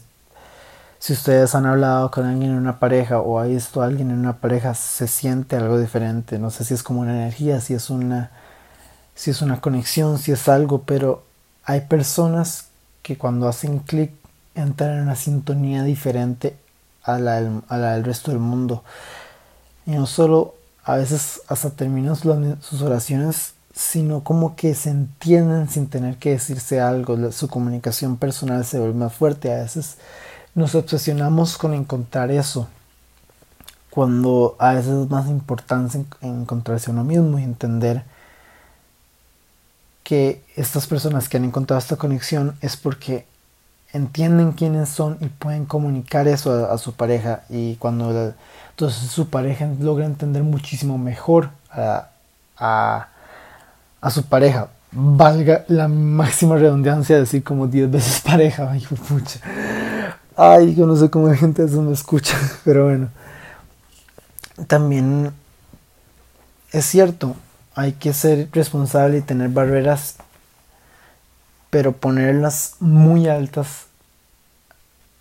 si 1.00 1.14
ustedes 1.14 1.54
han 1.56 1.66
hablado 1.66 2.10
con 2.12 2.26
alguien 2.26 2.52
en 2.52 2.58
una 2.58 2.80
pareja 2.80 3.20
o 3.20 3.40
ha 3.40 3.46
visto 3.46 3.82
a 3.82 3.86
alguien 3.86 4.12
en 4.12 4.20
una 4.20 4.38
pareja, 4.38 4.74
se 4.74 5.08
siente 5.08 5.56
algo 5.56 5.80
diferente, 5.80 6.40
no 6.40 6.50
sé 6.50 6.64
si 6.64 6.74
es 6.74 6.84
como 6.84 7.02
una 7.02 7.12
energía, 7.12 7.60
si 7.62 7.74
es 7.74 7.90
una 7.90 8.32
si 9.16 9.32
es 9.32 9.42
una 9.42 9.62
conexión, 9.62 10.20
si 10.20 10.32
es 10.34 10.48
algo, 10.50 10.84
pero 10.84 11.24
hay 11.64 11.82
personas 11.82 12.68
que 13.02 13.18
cuando 13.18 13.48
hacen 13.48 13.80
clic 13.80 14.12
entran 14.56 14.98
en 14.98 15.04
una 15.04 15.16
sintonía 15.16 15.84
diferente 15.84 16.58
a 17.04 17.18
la, 17.20 17.42
del 17.42 18.04
resto 18.04 18.32
del 18.32 18.40
mundo. 18.40 18.84
Y 19.86 19.92
no 19.92 20.06
solo 20.06 20.56
a 20.84 20.96
veces 20.96 21.42
hasta 21.48 21.70
terminan 21.72 22.16
sus 22.16 22.82
oraciones, 22.82 23.55
sino 23.76 24.24
como 24.24 24.56
que 24.56 24.74
se 24.74 24.90
entienden 24.90 25.70
sin 25.70 25.88
tener 25.88 26.18
que 26.18 26.32
decirse 26.32 26.80
algo, 26.80 27.32
su 27.32 27.48
comunicación 27.50 28.18
personal 28.18 28.66
se 28.66 28.80
vuelve 28.80 28.98
más 28.98 29.14
fuerte, 29.14 29.52
a 29.54 29.58
veces 29.64 29.98
nos 30.56 30.76
obsesionamos 30.76 31.58
con 31.58 31.74
encontrar 31.74 32.32
eso, 32.32 32.68
cuando 33.90 34.56
a 34.60 34.74
veces 34.74 34.92
es 34.92 35.10
más 35.10 35.28
importante 35.28 36.06
encontrarse 36.22 36.90
a 36.90 36.94
uno 36.94 37.04
mismo 37.04 37.40
y 37.40 37.44
entender 37.44 38.04
que 40.04 40.44
estas 40.56 40.86
personas 40.86 41.28
que 41.28 41.38
han 41.38 41.46
encontrado 41.46 41.80
esta 41.80 41.96
conexión 41.96 42.56
es 42.62 42.78
porque 42.78 43.26
entienden 43.92 44.52
quiénes 44.52 44.90
son 44.90 45.18
y 45.22 45.28
pueden 45.28 45.66
comunicar 45.66 46.28
eso 46.28 46.70
a, 46.70 46.78
su 46.78 46.94
pareja. 46.94 47.44
Y 47.50 47.76
cuando 47.78 48.34
entonces 48.72 49.10
su 49.10 49.30
pareja 49.30 49.68
logra 49.80 50.06
entender 50.06 50.44
muchísimo 50.44 50.98
mejor 50.98 51.50
a, 51.72 52.10
a, 52.58 53.08
su 54.10 54.24
pareja. 54.24 54.70
Valga 54.92 55.66
la 55.68 55.88
máxima 55.88 56.56
redundancia 56.56 57.18
decir 57.18 57.44
como 57.44 57.68
10 57.68 57.92
veces 57.92 58.22
pareja. 58.26 58.72
Ay 58.72 58.86
pucha. 59.08 59.40
Ay 60.36 60.76
yo 60.76 60.86
no 60.86 60.96
sé 60.96 61.10
cómo 61.10 61.28
la 61.28 61.36
gente 61.36 61.64
eso 61.64 61.82
me 61.82 61.94
escucha 61.94 62.38
pero 62.66 62.86
bueno. 62.86 63.10
También 64.68 65.32
es 66.72 66.86
cierto 66.86 67.36
hay 67.76 67.94
que 67.94 68.14
ser 68.14 68.50
responsable 68.54 69.18
y 69.18 69.22
tener 69.22 69.50
barreras 69.50 70.16
pero 71.70 71.92
ponerlas 71.92 72.76
muy 72.80 73.28
altas 73.28 73.88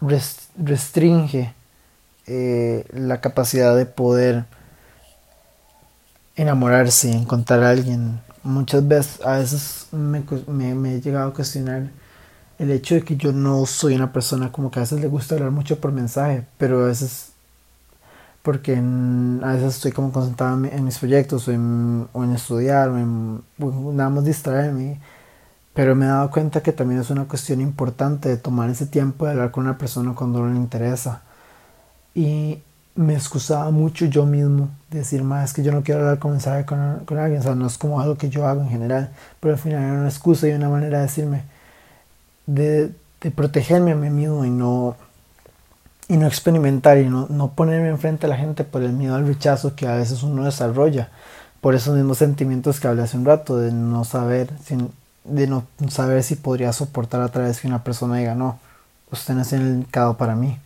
restringe 0.00 1.52
eh, 2.26 2.86
la 2.92 3.20
capacidad 3.20 3.76
de 3.76 3.86
poder 3.86 4.44
enamorarse 6.36 7.10
encontrar 7.10 7.62
a 7.64 7.70
alguien. 7.70 8.20
Muchas 8.44 8.86
veces, 8.86 9.20
a 9.24 9.38
veces 9.38 9.88
me, 9.92 10.22
he 10.94 11.00
llegado 11.00 11.30
a 11.30 11.34
cuestionar 11.34 11.90
el 12.58 12.70
hecho 12.70 12.94
de 12.94 13.02
que 13.02 13.16
yo 13.16 13.32
no 13.32 13.66
soy 13.66 13.94
una 13.94 14.12
persona 14.12 14.52
como 14.52 14.70
que 14.70 14.78
a 14.78 14.82
veces 14.82 15.00
le 15.00 15.08
gusta 15.08 15.34
hablar 15.34 15.50
mucho 15.50 15.80
por 15.80 15.92
mensaje, 15.92 16.46
pero 16.58 16.84
a 16.84 16.86
veces 16.86 17.30
porque 18.42 18.76
a 18.76 19.52
veces 19.54 19.76
estoy 19.76 19.92
como 19.92 20.12
concentrado 20.12 20.62
en, 20.66 20.84
mis 20.84 20.98
proyectos 20.98 21.48
o 21.48 21.52
en, 21.52 22.32
estudiar 22.34 22.90
o 22.90 22.98
en 22.98 23.42
nada 23.96 24.10
más 24.10 24.24
distraerme 24.24 25.00
pero 25.74 25.96
me 25.96 26.06
he 26.06 26.08
dado 26.08 26.30
cuenta 26.30 26.62
que 26.62 26.72
también 26.72 27.00
es 27.00 27.10
una 27.10 27.26
cuestión 27.26 27.60
importante 27.60 28.28
de 28.28 28.36
tomar 28.36 28.70
ese 28.70 28.86
tiempo 28.86 29.26
de 29.26 29.32
hablar 29.32 29.50
con 29.50 29.64
una 29.64 29.76
persona 29.76 30.14
cuando 30.14 30.40
no 30.40 30.52
le 30.52 30.56
interesa. 30.56 31.22
Y 32.14 32.62
me 32.96 33.14
excusaba 33.14 33.70
mucho 33.70 34.06
yo 34.06 34.24
mismo 34.24 34.70
decir, 34.90 35.24
más 35.24 35.50
es 35.50 35.54
que 35.54 35.62
yo 35.62 35.72
no 35.72 35.82
quiero 35.82 36.00
hablar 36.00 36.18
con 36.18 36.38
con, 36.38 37.04
con, 37.04 37.18
alguien, 37.18 37.40
o 37.40 37.42
sea, 37.42 37.54
no 37.54 37.66
es 37.66 37.76
como 37.76 38.00
algo 38.00 38.16
que 38.16 38.30
yo 38.30 38.46
hago 38.46 38.62
en 38.62 38.68
general, 38.68 39.10
pero 39.40 39.54
al 39.54 39.60
final 39.60 39.82
era 39.82 39.92
una 39.94 40.08
excusa 40.08 40.48
y 40.48 40.52
una 40.52 40.68
manera 40.68 40.98
de 40.98 41.04
decirme, 41.04 41.42
de, 42.46 42.92
de 43.20 43.30
protegerme 43.30 43.92
a 43.92 43.96
mí 43.96 44.10
mismo 44.10 44.44
y 44.44 44.50
no, 44.50 44.96
y 46.08 46.16
no 46.16 46.26
experimentar 46.26 46.98
y 46.98 47.08
no, 47.08 47.26
no 47.28 47.52
ponerme 47.52 47.88
enfrente 47.88 48.26
a 48.26 48.28
la 48.28 48.36
gente 48.36 48.64
por 48.64 48.82
el 48.82 48.92
miedo 48.92 49.16
al 49.16 49.26
rechazo 49.26 49.74
que 49.74 49.88
a 49.88 49.96
veces 49.96 50.22
uno 50.22 50.44
desarrolla, 50.44 51.10
por 51.60 51.74
esos 51.74 51.96
mismos 51.96 52.18
sentimientos 52.18 52.78
que 52.78 52.88
hablé 52.88 53.02
hace 53.02 53.16
un 53.16 53.24
rato, 53.24 53.56
de 53.58 53.72
no 53.72 54.04
saber, 54.04 54.50
sin, 54.64 54.90
de 55.24 55.46
no 55.46 55.66
saber 55.88 56.22
si 56.22 56.36
podría 56.36 56.72
soportar 56.72 57.22
a 57.22 57.28
través 57.28 57.60
que 57.60 57.66
una 57.66 57.82
persona 57.82 58.16
diga, 58.16 58.34
no, 58.34 58.58
usted 59.10 59.34
no 59.34 59.42
es 59.42 59.52
el 59.52 59.62
indicado 59.62 60.16
para 60.16 60.36
mí. 60.36 60.58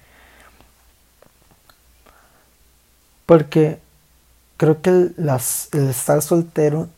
Porque 3.29 3.79
creo 4.57 4.81
que 4.81 4.91
el, 4.91 5.15
estar 5.91 6.23
soltero 6.23 6.89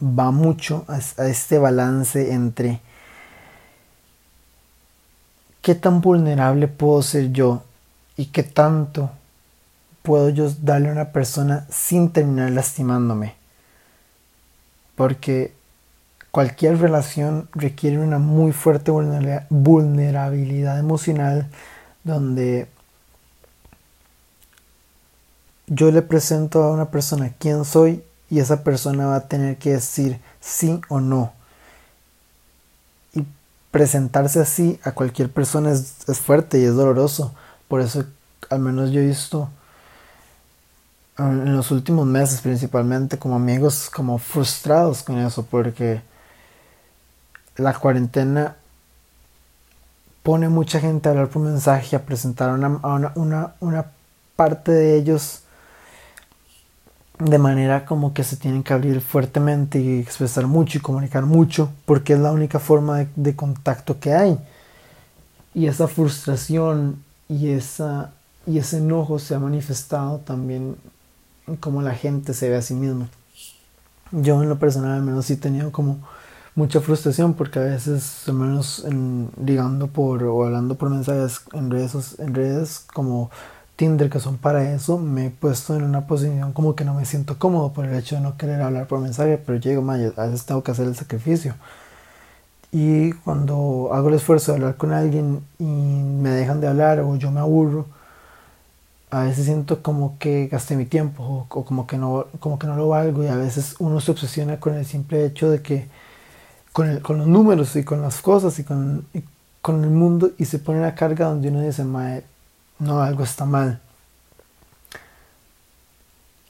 va 0.00 0.30
mucho 0.30 0.84
a, 0.86 0.96
a, 1.22 1.26
este 1.26 1.58
balance 1.58 2.32
entre 2.32 2.80
qué 5.62 5.74
tan 5.74 6.02
vulnerable 6.02 6.68
puedo 6.68 7.02
ser 7.02 7.32
yo 7.32 7.64
y 8.16 8.26
qué 8.26 8.42
tanto 8.42 9.10
puedo 10.02 10.28
yo 10.28 10.52
darle 10.60 10.90
a 10.90 10.92
una 10.92 11.12
persona 11.12 11.66
sin 11.70 12.10
terminar 12.10 12.50
lastimándome. 12.50 13.34
Porque 14.94 15.54
Cualquier 16.30 16.78
relación 16.78 17.48
requiere 17.54 17.98
una 17.98 18.18
muy 18.18 18.52
fuerte 18.52 18.92
vulnerabilidad 18.92 20.78
emocional 20.78 21.48
donde 22.04 22.68
yo 25.70 25.92
le 25.92 26.02
presento 26.02 26.64
a 26.64 26.72
una 26.72 26.90
persona 26.90 27.32
quién 27.38 27.64
soy 27.64 28.02
y 28.28 28.40
esa 28.40 28.64
persona 28.64 29.06
va 29.06 29.16
a 29.16 29.28
tener 29.28 29.56
que 29.56 29.70
decir 29.70 30.20
sí 30.40 30.80
o 30.88 31.00
no. 31.00 31.32
Y 33.14 33.24
presentarse 33.70 34.40
así 34.40 34.80
a 34.82 34.92
cualquier 34.92 35.30
persona 35.30 35.70
es, 35.70 35.94
fuerte 36.18 36.58
y 36.58 36.64
es 36.64 36.74
doloroso. 36.74 37.32
Por 37.68 37.80
eso 37.80 38.04
al 38.50 38.58
menos 38.58 38.90
yo 38.90 39.00
he 39.00 39.06
visto 39.06 39.48
en 41.18 41.54
los 41.56 41.70
últimos 41.70 42.06
meses 42.06 42.40
principalmente 42.40 43.18
como 43.18 43.36
amigos 43.36 43.90
como 43.90 44.18
frustrados 44.18 45.02
con 45.02 45.18
eso 45.18 45.44
porque 45.44 46.00
la 47.56 47.74
cuarentena 47.74 48.56
pone 50.22 50.48
mucha 50.48 50.80
gente 50.80 51.08
a 51.08 51.12
hablar 51.12 51.28
por 51.28 51.42
mensaje, 51.42 51.94
a 51.94 52.02
presentar 52.02 52.50
una, 52.50 53.12
una, 53.14 53.54
una, 53.60 53.86
parte 54.34 54.72
de 54.72 54.96
ellos 54.96 55.42
de 57.20 57.38
manera 57.38 57.84
como 57.84 58.14
que 58.14 58.24
se 58.24 58.36
tienen 58.36 58.62
que 58.62 58.72
abrir 58.72 59.00
fuertemente 59.00 59.78
y 59.78 60.00
expresar 60.00 60.46
mucho 60.46 60.78
y 60.78 60.80
comunicar 60.80 61.26
mucho, 61.26 61.70
porque 61.84 62.14
es 62.14 62.18
la 62.18 62.32
única 62.32 62.58
forma 62.58 63.06
de, 63.14 63.36
contacto 63.36 64.00
que 64.00 64.14
hay. 64.14 64.38
Y 65.54 65.66
esa 65.66 65.86
frustración 65.86 67.02
y, 67.28 67.50
esa, 67.50 68.12
y 68.46 68.58
ese 68.58 68.78
enojo 68.78 69.18
se 69.18 69.34
ha 69.34 69.38
manifestado 69.38 70.18
también 70.18 70.76
en 71.46 71.56
cómo 71.56 71.82
la 71.82 71.94
gente 71.94 72.32
se 72.32 72.48
ve 72.48 72.56
a 72.56 72.62
sí 72.62 72.74
misma. 72.74 73.08
Yo 74.12 74.42
en 74.42 74.48
lo 74.48 74.58
personal 74.58 74.92
al 74.92 75.02
menos 75.02 75.26
sí 75.26 75.36
tenido 75.36 75.70
como 75.70 75.98
mucha 76.54 76.80
frustración 76.80 77.34
porque 77.34 77.58
a 77.58 77.62
veces, 77.62 78.26
al 78.28 78.34
menos 78.34 78.84
en, 78.84 79.30
ligando 79.44 79.88
por 79.88 80.24
o 80.24 80.44
hablando 80.44 80.74
por 80.74 80.88
mensajes 80.90 81.42
en 81.52 81.70
redes, 81.70 82.18
en 82.18 82.34
redes 82.34 82.86
como 82.92 83.30
Tinder 83.80 84.10
que 84.10 84.20
son 84.20 84.36
para 84.36 84.74
eso, 84.74 84.98
me 84.98 85.28
he 85.28 85.30
puesto 85.30 85.74
en 85.74 85.84
una 85.84 86.06
posición 86.06 86.52
como 86.52 86.74
que 86.74 86.84
no 86.84 86.92
me 86.92 87.06
siento 87.06 87.38
cómodo 87.38 87.72
por 87.72 87.86
el 87.86 87.94
hecho 87.96 88.14
de 88.14 88.20
no 88.20 88.36
querer 88.36 88.60
hablar 88.60 88.86
por 88.86 89.00
mensaje, 89.00 89.38
pero 89.38 89.58
llego, 89.58 89.90
a 89.90 90.26
veces 90.26 90.44
tengo 90.44 90.62
que 90.62 90.70
hacer 90.72 90.86
el 90.86 90.94
sacrificio. 90.94 91.54
Y 92.72 93.12
cuando 93.12 93.88
hago 93.94 94.10
el 94.10 94.16
esfuerzo 94.16 94.52
de 94.52 94.58
hablar 94.58 94.76
con 94.76 94.92
alguien 94.92 95.40
y 95.58 95.64
me 95.64 96.28
dejan 96.28 96.60
de 96.60 96.68
hablar 96.68 97.00
o 97.00 97.16
yo 97.16 97.30
me 97.30 97.40
aburro, 97.40 97.86
a 99.10 99.22
veces 99.22 99.46
siento 99.46 99.82
como 99.82 100.18
que 100.18 100.48
gasté 100.48 100.76
mi 100.76 100.84
tiempo 100.84 101.22
o, 101.22 101.46
o 101.48 101.64
como, 101.64 101.86
que 101.86 101.96
no, 101.96 102.26
como 102.38 102.58
que 102.58 102.66
no 102.66 102.76
lo 102.76 102.88
valgo 102.88 103.24
y 103.24 103.28
a 103.28 103.36
veces 103.36 103.76
uno 103.78 103.98
se 104.00 104.10
obsesiona 104.10 104.60
con 104.60 104.74
el 104.74 104.84
simple 104.84 105.24
hecho 105.24 105.50
de 105.50 105.62
que 105.62 105.88
con, 106.74 107.00
con 107.00 107.16
los 107.16 107.26
números 107.26 107.74
y 107.76 107.84
con 107.84 108.02
las 108.02 108.20
cosas 108.20 108.58
y 108.58 108.64
con, 108.64 109.06
con 109.62 109.82
el 109.84 109.90
mundo 109.90 110.32
y 110.36 110.44
se 110.44 110.58
pone 110.58 110.80
una 110.80 110.94
carga 110.94 111.28
donde 111.28 111.48
uno 111.48 111.62
dice, 111.62 111.82
no, 112.80 113.00
algo 113.00 113.22
está 113.22 113.44
mal. 113.44 113.80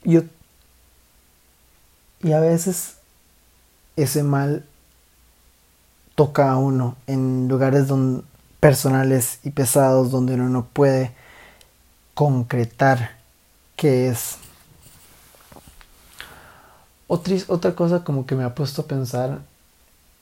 Y, 0.05 0.19
y 2.23 2.33
a 2.33 2.41
veces 2.41 2.97
ese 3.97 4.23
mal 4.23 4.65
toca 6.15 6.51
a 6.51 6.57
uno 6.57 6.97
en 7.07 7.49
lugares 7.49 7.87
donde, 7.87 8.25
personales 8.61 9.41
y 9.43 9.51
pesados 9.51 10.11
donde 10.11 10.35
uno 10.35 10.49
no 10.49 10.67
puede 10.67 11.15
concretar 12.15 13.17
qué 13.77 14.09
es. 14.09 14.37
Otra, 17.09 17.35
otra 17.49 17.75
cosa 17.75 18.05
como 18.05 18.27
que 18.27 18.37
me 18.37 18.45
ha 18.45 18.55
puesto 18.55 18.83
a 18.83 18.87
pensar 18.87 19.41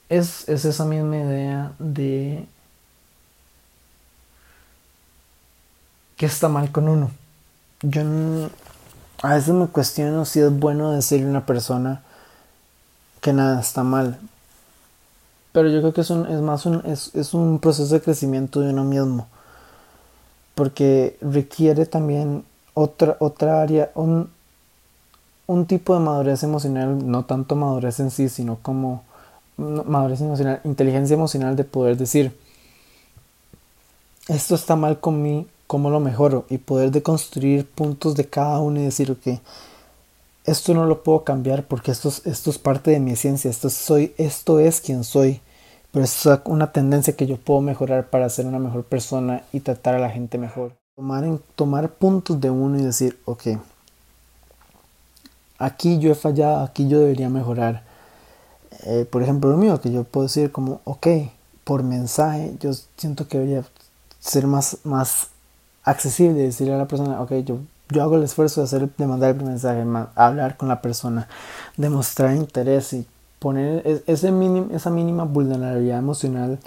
es, 0.09 0.49
esa 0.49 0.85
misma 0.85 1.17
idea 1.17 1.73
de 1.79 2.47
que 6.19 6.27
está 6.27 6.49
mal 6.49 6.71
con 6.71 6.89
uno. 6.89 7.11
Yo 7.81 8.03
a 9.23 9.35
veces 9.35 9.55
me 9.55 9.69
cuestiono 9.69 10.25
si 10.25 10.41
es 10.41 10.53
bueno 10.53 10.91
decirle 10.93 11.27
a 11.27 11.31
una 11.31 11.47
persona 11.47 12.03
que 13.21 13.33
nada 13.33 13.61
está 13.61 13.85
mal. 13.85 14.19
Pero 15.53 15.71
yo 15.71 15.81
creo 15.81 15.95
que 15.95 16.03
es, 16.03 16.11
es 16.11 16.41
más 16.41 16.67
un, 16.67 16.83
es, 16.87 17.15
es 17.15 17.35
un 17.35 17.61
proceso 17.61 17.95
de 17.95 18.03
crecimiento 18.03 18.61
de 18.61 18.71
uno 18.71 18.85
mismo. 18.85 19.29
Porque 20.55 21.17
requiere 21.21 21.87
también 21.87 22.45
otra, 22.75 23.17
otra 23.21 23.63
área, 23.63 23.91
un, 23.95 24.29
un 25.47 25.67
tipo 25.67 25.95
de 25.95 26.01
madurez 26.01 26.43
emocional, 26.43 27.09
no 27.09 27.25
tanto 27.25 27.55
madurez 27.55 28.01
en 28.01 28.11
sí, 28.11 28.29
sino 28.29 28.59
como 28.61 29.05
madurez 29.57 30.21
emocional, 30.21 30.61
inteligencia 30.65 31.15
emocional 31.15 31.55
de 31.55 31.65
poder 31.65 31.97
decir, 31.97 32.37
esto 34.29 34.57
está 34.57 34.77
mal 34.77 35.01
con 35.01 35.23
mí, 35.23 35.47
¿cómo 35.69 35.91
lo 35.91 36.01
mejoro? 36.01 36.47
Y 36.49 36.59
poder 36.59 36.91
deconstruir 36.91 37.65
puntos 37.65 38.17
de 38.17 38.27
cada 38.27 38.59
uno 38.59 38.81
y 38.81 38.85
decir, 38.85 39.13
ok, 39.13 39.39
esto 40.45 40.75
no 40.75 40.87
lo 40.87 41.05
puedo 41.05 41.23
cambiar 41.23 41.65
porque 41.65 41.93
esto 41.93 42.09
es, 42.09 42.27
esto 42.27 42.51
es 42.51 42.59
parte 42.59 42.91
de 42.91 42.99
mi 42.99 43.13
esencia, 43.13 43.51
esto, 43.51 43.71
soy, 43.71 44.15
esto 44.17 44.59
es 44.59 44.81
quien 44.81 45.05
soy, 45.05 45.41
pero 45.93 46.05
es 46.05 46.29
una 46.47 46.73
tendencia 46.73 47.15
que 47.15 47.27
yo 47.27 47.37
puedo 47.37 47.61
mejorar 47.61 48.09
para 48.09 48.29
ser 48.31 48.47
una 48.47 48.59
mejor 48.59 48.85
persona 48.85 49.45
y 49.53 49.61
tratar 49.61 49.95
a 49.95 50.01
la 50.01 50.11
gente 50.11 50.39
mejor. 50.39 50.73
Tomar, 50.97 51.39
tomar 51.55 51.91
puntos 51.91 52.41
de 52.41 52.51
uno 52.51 52.79
y 52.79 52.83
decir, 52.83 53.19
ok, 53.27 53.59
aquí 55.59 55.99
yo 55.99 56.11
he 56.11 56.15
fallado, 56.15 56.65
aquí 56.65 56.89
yo 56.89 56.99
debería 56.99 57.29
mejorar. 57.29 57.83
Eh, 58.85 59.07
por 59.11 59.23
ejemplo, 59.23 59.51
lo 59.51 59.59
mío, 59.59 59.81
que 59.81 59.93
yo 59.93 60.05
puedo 60.05 60.27
decir 60.27 60.51
como, 60.51 60.81
ok, 60.85 61.07
por 61.65 61.83
mensaje, 61.83 62.55
yo 62.59 62.73
siento 62.97 63.29
que 63.29 63.39
debería 63.39 63.65
ser 64.19 64.47
más, 64.47 64.79
más 64.85 65.29
accesible, 65.91 66.35
decirle 66.41 66.75
a 66.75 66.79
la 66.79 66.89
persona, 66.89 67.21
ok, 67.21 67.33
yo 67.45 67.59
yo 67.91 68.03
hago 68.03 68.17
el 68.17 68.25
esfuerzo 68.25 68.61
de, 68.61 68.65
hacer, 68.67 68.91
de 68.97 69.07
mandar 69.07 69.35
el 69.35 69.43
mensaje, 69.43 69.85
hablar 70.15 70.57
con 70.57 70.69
la 70.69 70.83
persona, 70.83 71.29
demostrar 71.77 72.35
interés 72.35 72.93
y 72.93 73.07
poner 73.39 73.87
e, 73.87 74.03
ese 74.07 74.33
esa 74.73 74.91
mínima 74.91 75.25
vulnerabilidad 75.25 75.99
emocional 75.99 76.59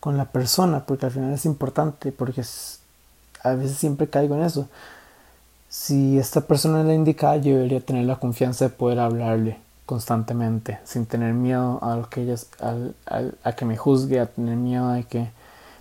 con 0.00 0.16
la 0.16 0.26
persona, 0.26 0.84
porque 0.84 1.06
al 1.06 1.12
final 1.12 1.32
es 1.32 1.46
importante, 1.46 2.12
porque 2.12 2.42
a 3.42 3.54
veces 3.54 3.78
siempre 3.78 4.08
caigo 4.08 4.34
en 4.34 4.42
eso. 4.42 4.68
Si 5.68 6.18
esta 6.18 6.42
persona 6.42 6.80
es 6.80 6.86
la 6.86 6.94
indicada, 6.94 7.36
yo 7.36 7.54
debería 7.56 7.80
tener 7.80 8.04
la 8.04 8.16
confianza 8.16 8.66
de 8.66 8.70
poder 8.70 8.98
hablarle 8.98 9.58
constantemente, 9.86 10.78
sin 10.84 11.06
tener 11.06 11.32
miedo 11.32 11.78
a, 11.82 11.96
lo 11.96 12.10
que 12.10 12.22
ellas, 12.22 12.48
a 12.60 13.52
que 13.52 13.64
me 13.64 13.76
juzgue, 13.76 14.20
a 14.20 14.26
tener 14.26 14.56
miedo 14.56 14.90
de 14.90 15.04
que 15.04 15.30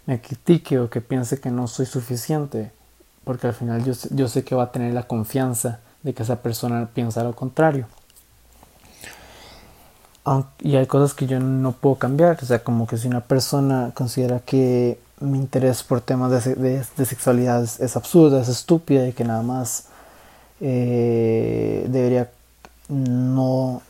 me 0.05 0.21
critique 0.21 0.79
o 0.79 0.89
que 0.89 1.01
piense 1.01 1.39
que 1.39 1.51
no 1.51 1.67
soy 1.67 1.85
suficiente 1.85 2.71
porque 3.25 3.47
al 3.47 3.53
final 3.53 3.83
yo, 3.83 3.93
yo 4.11 4.27
sé 4.29 4.45
que 4.45 4.55
va 4.55 4.63
a 4.63 4.71
tener 4.71 4.93
la 4.93 5.03
confianza 5.03 5.79
de 6.03 6.13
que 6.13 6.23
esa 6.23 6.37
persona 6.37 6.87
piensa 6.93 7.23
lo 7.23 7.35
contrario. 7.35 7.87
Y 10.61 10.75
hay 10.75 10.87
cosas 10.87 11.13
que 11.13 11.27
yo 11.27 11.39
no 11.39 11.73
puedo 11.73 11.95
cambiar, 11.95 12.39
o 12.41 12.45
sea, 12.45 12.63
como 12.63 12.87
que 12.87 12.97
si 12.97 13.07
una 13.07 13.21
persona 13.21 13.91
considera 13.93 14.39
que 14.39 14.97
mi 15.19 15.37
interés 15.37 15.83
por 15.83 16.01
temas 16.01 16.43
de, 16.43 16.55
de, 16.55 17.05
sexualidad 17.05 17.63
es, 17.63 17.95
absurdo, 17.95 18.39
es 18.39 18.49
estúpida 18.49 19.07
y 19.07 19.13
que 19.13 19.23
nada 19.23 19.43
más 19.43 19.85
eh, 20.61 21.85
debería 21.89 22.31
no 22.89 23.83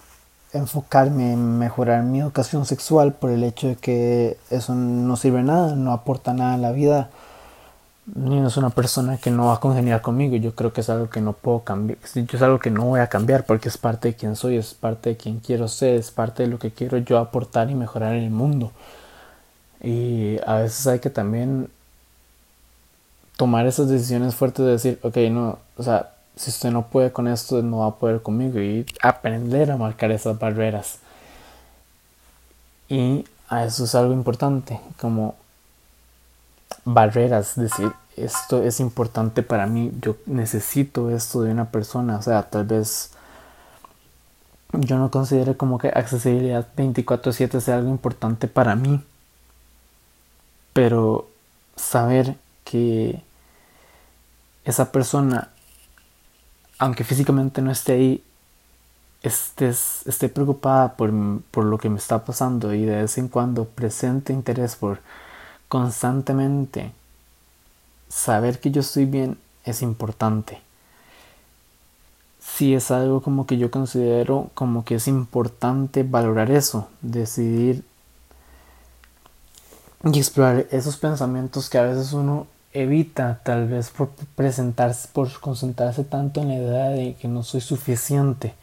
enfocarme 0.52 1.34
en 1.34 1.58
mejorar 1.58 2.04
mi 2.04 2.20
educación 2.20 2.66
sexual 2.66 3.14
por 3.14 3.30
el 3.30 3.44
hecho 3.44 3.68
de 3.68 3.76
que 3.78 4.38
eso 4.50 4.76
no 4.76 5.16
sirve 5.16 5.42
nada, 5.42 5.76
no 5.76 5.94
aporta 5.94 6.34
nada 6.34 6.56
en 6.56 6.62
la 6.62 6.72
vida 6.72 7.10
no 8.14 8.48
es 8.48 8.58
una 8.58 8.70
persona 8.70 9.18
que 9.18 9.32
no 9.32 9.48
va 9.48 9.56
a 9.56 9.60
congeniar 9.60 10.02
conmigo. 10.02 10.36
Yo 10.36 10.54
creo 10.54 10.72
que 10.72 10.82
es 10.82 10.90
algo 10.90 11.10
que 11.10 11.22
no 11.22 11.34
puedo 11.34 11.62
cambiar. 11.64 11.98
Es 12.04 12.42
algo 12.42 12.60
que 12.60 12.70
no 12.70 12.86
voy 12.86 13.00
a 13.00 13.08
cambiar 13.08 13.46
porque 13.46 13.70
es 13.70 13.78
parte 13.78 14.10
de 14.10 14.16
quien 14.16 14.36
soy, 14.36 14.58
es 14.58 14.74
parte 14.74 15.10
de 15.12 15.18
quien 15.18 15.40
quiero 15.40 15.68
ser, 15.68 15.96
es 15.96 16.12
parte 16.12 16.44
de 16.44 16.50
lo 16.50 16.60
que 16.60 16.72
quiero 16.72 16.98
yo 17.00 17.18
aportar 17.18 17.70
y 17.70 17.76
mejorar 17.76 18.14
en 18.16 18.24
el 18.24 18.30
mundo. 18.30 18.72
Y 19.82 20.38
a 20.46 20.56
veces 20.58 20.86
hay 20.88 21.00
que 21.00 21.10
también 21.10 21.70
tomar 23.38 23.66
esas 23.66 23.90
decisiones 23.90 24.36
fuertes 24.36 24.66
de 24.66 24.72
decir, 24.72 25.00
ok, 25.04 25.18
no, 25.32 25.60
o 25.78 25.84
sea, 25.84 26.12
si 26.36 26.50
usted 26.50 26.72
no 26.72 26.88
puede 26.88 27.12
con 27.12 27.28
esto, 27.28 27.62
no 27.62 27.80
va 27.80 27.88
a 27.88 27.96
poder 27.96 28.22
conmigo 28.22 28.60
y 28.60 28.86
aprender 29.02 29.72
a 29.72 29.78
marcar 29.78 30.12
esas 30.12 30.38
barreras. 30.38 31.00
Y 32.88 33.26
a 33.50 33.66
eso 33.66 33.84
es 33.86 33.96
algo 33.96 34.14
importante, 34.14 34.80
como 35.00 35.36
barreras, 36.84 37.56
decir, 37.56 37.92
esto 38.18 38.64
es 38.64 38.80
importante 38.80 39.44
para 39.44 39.68
mí, 39.68 39.92
yo 40.02 40.18
necesito 40.26 41.10
esto 41.10 41.42
de 41.42 41.52
una 41.52 41.72
persona, 41.72 42.18
o 42.18 42.22
sea, 42.22 42.44
tal 42.50 42.66
vez 42.66 43.12
yo 44.74 44.98
no 44.98 45.12
considero 45.12 45.58
como 45.58 45.78
que 45.78 45.90
accesibilidad 45.90 46.68
24/7 46.76 47.60
sea 47.62 47.78
algo 47.78 47.90
importante 47.90 48.48
para 48.48 48.76
mí, 48.76 49.04
pero 50.74 51.30
saber 51.76 52.36
que 52.64 53.22
esa 54.66 54.92
persona, 54.92 55.50
aunque 56.80 57.04
físicamente 57.04 57.62
no 57.62 57.72
esté 57.72 57.94
ahí, 57.94 58.24
esté 59.22 60.30
preocupada 60.30 60.96
por, 60.96 61.12
por 61.52 61.66
lo 61.66 61.78
que 61.78 61.90
me 61.90 61.98
está 61.98 62.24
pasando 62.26 62.74
y 62.74 62.86
de 62.86 62.98
vez 62.98 63.18
en 63.18 63.28
cuando 63.28 63.66
presente 63.66 64.34
interés 64.34 64.76
por 64.76 65.00
constantemente 65.68 66.92
saber 68.10 68.60
que 68.60 68.72
yo 68.72 68.82
estoy 68.82 69.06
bien 69.06 69.38
es 69.64 69.82
importante. 69.82 70.62
Si 72.40 72.76
es 72.76 72.92
algo 72.92 73.22
como 73.22 73.46
que 73.48 73.58
yo 73.58 73.72
considero 73.72 74.52
como 74.54 74.86
que 74.86 74.96
es 74.96 75.08
importante 75.08 76.04
valorar 76.04 76.52
eso, 76.52 76.88
decidir 77.02 77.84
y 80.04 80.20
explorar 80.20 80.68
esos 80.70 80.98
pensamientos 80.98 81.70
que 81.70 81.80
a 81.80 81.84
veces 81.84 82.14
uno 82.14 82.48
evita, 82.72 83.42
tal 83.44 83.68
vez 83.68 83.90
por 83.90 84.10
presentarse, 84.36 85.08
por 85.12 85.40
concentrarse 85.40 86.04
tanto 86.04 86.42
en 86.42 86.50
la 86.50 86.56
idea 86.56 86.90
de 86.90 87.16
que 87.16 87.28
no 87.28 87.42
soy 87.42 87.62
suficiente 87.62 88.54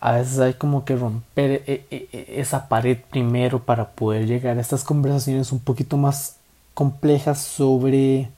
a 0.00 0.12
veces 0.12 0.38
hay 0.38 0.54
como 0.54 0.84
que 0.84 0.96
romper 0.96 1.62
e, 1.66 1.84
e, 1.90 2.08
e, 2.12 2.40
esa 2.40 2.68
pared 2.68 2.98
primero 3.10 3.60
para 3.60 3.90
poder 3.90 4.26
llegar 4.26 4.56
a 4.56 4.60
estas 4.60 4.84
conversaciones 4.84 5.50
un 5.50 5.58
poquito 5.58 5.96
más 5.96 6.36
complejas 6.74 7.40
sobre 7.40 8.30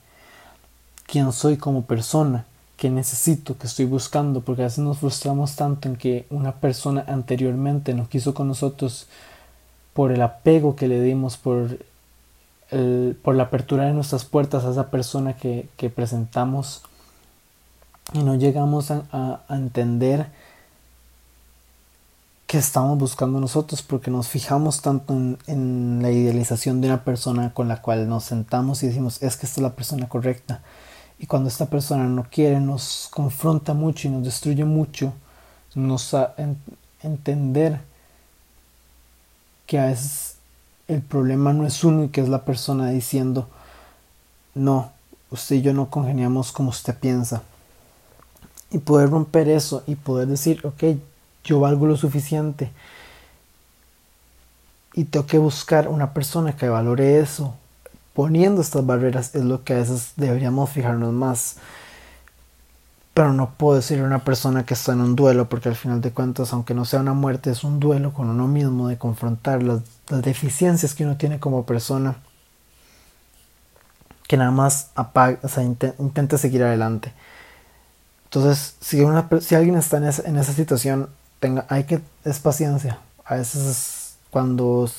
quién 1.05 1.31
soy 1.31 1.57
como 1.57 1.83
persona, 1.83 2.45
qué 2.77 2.89
necesito, 2.89 3.57
qué 3.57 3.67
estoy 3.67 3.85
buscando, 3.85 4.41
porque 4.41 4.63
a 4.63 4.65
veces 4.65 4.79
nos 4.79 4.99
frustramos 4.99 5.55
tanto 5.55 5.87
en 5.87 5.95
que 5.95 6.25
una 6.31 6.53
persona 6.53 7.05
anteriormente 7.07 7.93
no 7.93 8.09
quiso 8.09 8.33
con 8.33 8.47
nosotros 8.47 9.07
por 9.93 10.11
el 10.11 10.21
apego 10.21 10.75
que 10.75 10.87
le 10.87 11.01
dimos, 11.01 11.37
por, 11.37 11.77
por 13.21 13.35
la 13.35 13.43
apertura 13.43 13.85
de 13.85 13.93
nuestras 13.93 14.25
puertas 14.25 14.63
a 14.63 14.71
esa 14.71 14.89
persona 14.89 15.33
que, 15.33 15.67
presentamos 15.93 16.81
y 18.13 18.23
no 18.23 18.35
llegamos 18.35 18.89
a 18.89 19.41
entender 19.49 20.27
que 22.51 22.57
estamos 22.57 22.97
buscando 22.97 23.39
nosotros 23.39 23.81
porque 23.81 24.11
nos 24.11 24.27
fijamos 24.27 24.81
tanto 24.81 25.13
en, 25.13 25.99
la 26.01 26.11
idealización 26.11 26.81
de 26.81 26.89
una 26.89 27.05
persona 27.05 27.53
con 27.53 27.69
la 27.69 27.81
cual 27.81 28.09
nos 28.09 28.25
sentamos 28.25 28.83
y 28.83 28.87
decimos 28.87 29.23
es 29.23 29.37
que 29.37 29.45
esta 29.45 29.61
es 29.61 29.63
la 29.63 29.73
persona 29.73 30.09
correcta 30.09 30.61
y 31.17 31.27
cuando 31.27 31.47
esta 31.47 31.67
persona 31.67 32.09
no 32.09 32.25
quiere 32.29 32.59
nos 32.59 33.07
confronta 33.09 33.73
mucho 33.73 34.09
y 34.09 34.11
nos 34.11 34.25
destruye 34.25 34.65
mucho 34.65 35.13
nos 35.75 36.13
a 36.13 36.35
entender 37.01 37.79
que 39.65 39.79
a 39.79 39.85
veces 39.85 40.35
el 40.89 41.01
problema 41.01 41.53
no 41.53 41.65
es 41.65 41.81
uno 41.85 42.03
y 42.03 42.09
que 42.09 42.19
es 42.19 42.27
la 42.27 42.43
persona 42.43 42.89
diciendo 42.89 43.47
no 44.55 44.91
usted 45.29 45.55
y 45.55 45.61
yo 45.61 45.73
no 45.73 45.89
congeniamos 45.89 46.51
como 46.51 46.71
usted 46.71 46.99
piensa 46.99 47.43
y 48.71 48.79
poder 48.79 49.09
romper 49.09 49.47
eso 49.47 49.83
y 49.87 49.95
poder 49.95 50.27
decir 50.27 50.59
ok 50.65 51.10
yo 51.43 51.59
valgo 51.59 51.87
lo 51.87 51.97
suficiente. 51.97 52.71
Y 54.93 55.05
tengo 55.05 55.25
que 55.25 55.37
buscar 55.37 55.87
una 55.87 56.13
persona 56.13 56.55
que 56.55 56.69
valore 56.69 57.19
eso. 57.19 57.55
Poniendo 58.13 58.61
estas 58.61 58.85
barreras 58.85 59.33
es 59.35 59.43
lo 59.43 59.63
que 59.63 59.73
a 59.73 59.77
veces 59.77 60.13
deberíamos 60.17 60.69
fijarnos 60.69 61.13
más. 61.13 61.57
Pero 63.13 63.33
no 63.33 63.51
puedo 63.51 63.75
decir 63.75 63.99
a 63.99 64.03
una 64.03 64.23
persona 64.23 64.65
que 64.65 64.73
está 64.73 64.93
en 64.93 65.01
un 65.01 65.15
duelo, 65.15 65.49
porque 65.49 65.69
al 65.69 65.75
final 65.75 66.01
de 66.01 66.11
cuentas, 66.11 66.53
aunque 66.53 66.73
no 66.73 66.85
sea 66.85 66.99
una 66.99 67.13
muerte, 67.13 67.51
es 67.51 67.63
un 67.63 67.79
duelo 67.79 68.13
con 68.13 68.29
uno 68.29 68.47
mismo 68.47 68.87
de 68.87 68.97
confrontar 68.97 69.63
las, 69.63 69.81
deficiencias 70.09 70.93
que 70.93 71.05
uno 71.05 71.17
tiene 71.17 71.39
como 71.39 71.65
persona. 71.65 72.17
Que 74.27 74.37
nada 74.37 74.51
más 74.51 74.91
intenta 75.99 76.37
seguir 76.37 76.63
adelante. 76.63 77.13
Entonces, 78.25 78.75
si, 78.79 79.03
alguien 79.55 79.75
está 79.75 79.97
en 79.97 80.37
esa 80.37 80.53
situación, 80.53 81.09
tenga, 81.41 81.65
hay 81.67 81.83
que, 81.83 81.99
es 82.23 82.39
paciencia. 82.39 82.99
A 83.25 83.35
veces 83.35 84.15
cuando, 84.29 84.89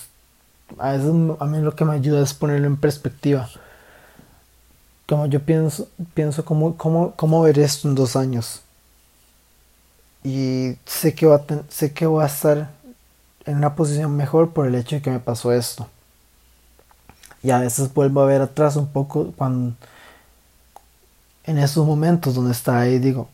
a 0.78 0.92
veces 0.92 1.10
a 1.40 1.44
mí 1.46 1.58
lo 1.60 1.74
que 1.74 1.86
me 1.86 1.94
ayuda 1.94 2.22
es 2.22 2.34
ponerlo 2.34 2.66
en 2.66 2.76
perspectiva. 2.76 3.48
Como 5.08 5.26
yo 5.26 5.40
pienso, 5.40 5.88
pienso 6.12 6.44
cómo, 6.44 6.76
cómo, 6.76 7.14
cómo 7.16 7.40
ver 7.42 7.58
esto 7.58 7.88
en 7.88 7.94
dos 7.94 8.16
años. 8.16 8.60
Y 10.24 10.76
sé 10.84 11.14
que, 11.14 11.26
va 11.26 11.42
sé 11.68 11.92
que 11.92 12.06
voy 12.06 12.22
a 12.22 12.26
estar 12.26 12.70
en 13.46 13.56
una 13.56 13.74
posición 13.74 14.16
mejor 14.16 14.50
por 14.52 14.66
el 14.66 14.74
hecho 14.74 14.96
de 14.96 15.02
que 15.02 15.10
me 15.10 15.20
pasó 15.20 15.52
esto. 15.52 15.88
Y 17.42 17.50
a 17.50 17.58
veces 17.58 17.92
vuelvo 17.92 18.20
a 18.20 18.26
ver 18.26 18.40
atrás 18.40 18.76
un 18.76 18.88
poco 18.88 19.32
cuando 19.36 19.74
en 21.44 21.58
esos 21.58 21.86
momentos 21.86 22.34
donde 22.34 22.52
está 22.52 22.80
ahí 22.80 22.98
digo, 22.98 23.28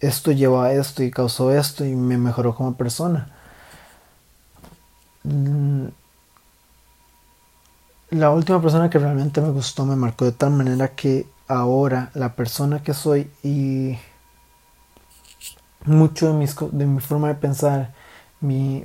esto 0.00 0.32
llevó 0.32 0.62
a 0.62 0.72
esto 0.72 1.02
y 1.02 1.10
causó 1.10 1.50
esto 1.52 1.84
y 1.84 1.94
me 1.94 2.18
mejoró 2.18 2.54
como 2.54 2.76
persona. 2.76 3.28
Mm, 5.24 5.86
la 8.10 8.30
última 8.30 8.60
persona 8.60 8.90
que 8.90 8.98
realmente 8.98 9.40
me 9.40 9.50
gustó 9.50 9.84
me 9.86 9.96
marcó 9.96 10.24
de 10.24 10.32
tal 10.32 10.50
manera 10.50 10.88
que 10.88 11.26
ahora 11.48 12.10
la 12.14 12.34
persona 12.36 12.82
que 12.82 12.94
soy 12.94 13.30
y 13.42 13.98
mucho 15.84 16.32
de, 16.32 16.48
de 16.72 16.86
mi 16.86 17.00
forma 17.00 17.28
de 17.28 17.34
pensar, 17.34 17.92
mi, 18.40 18.84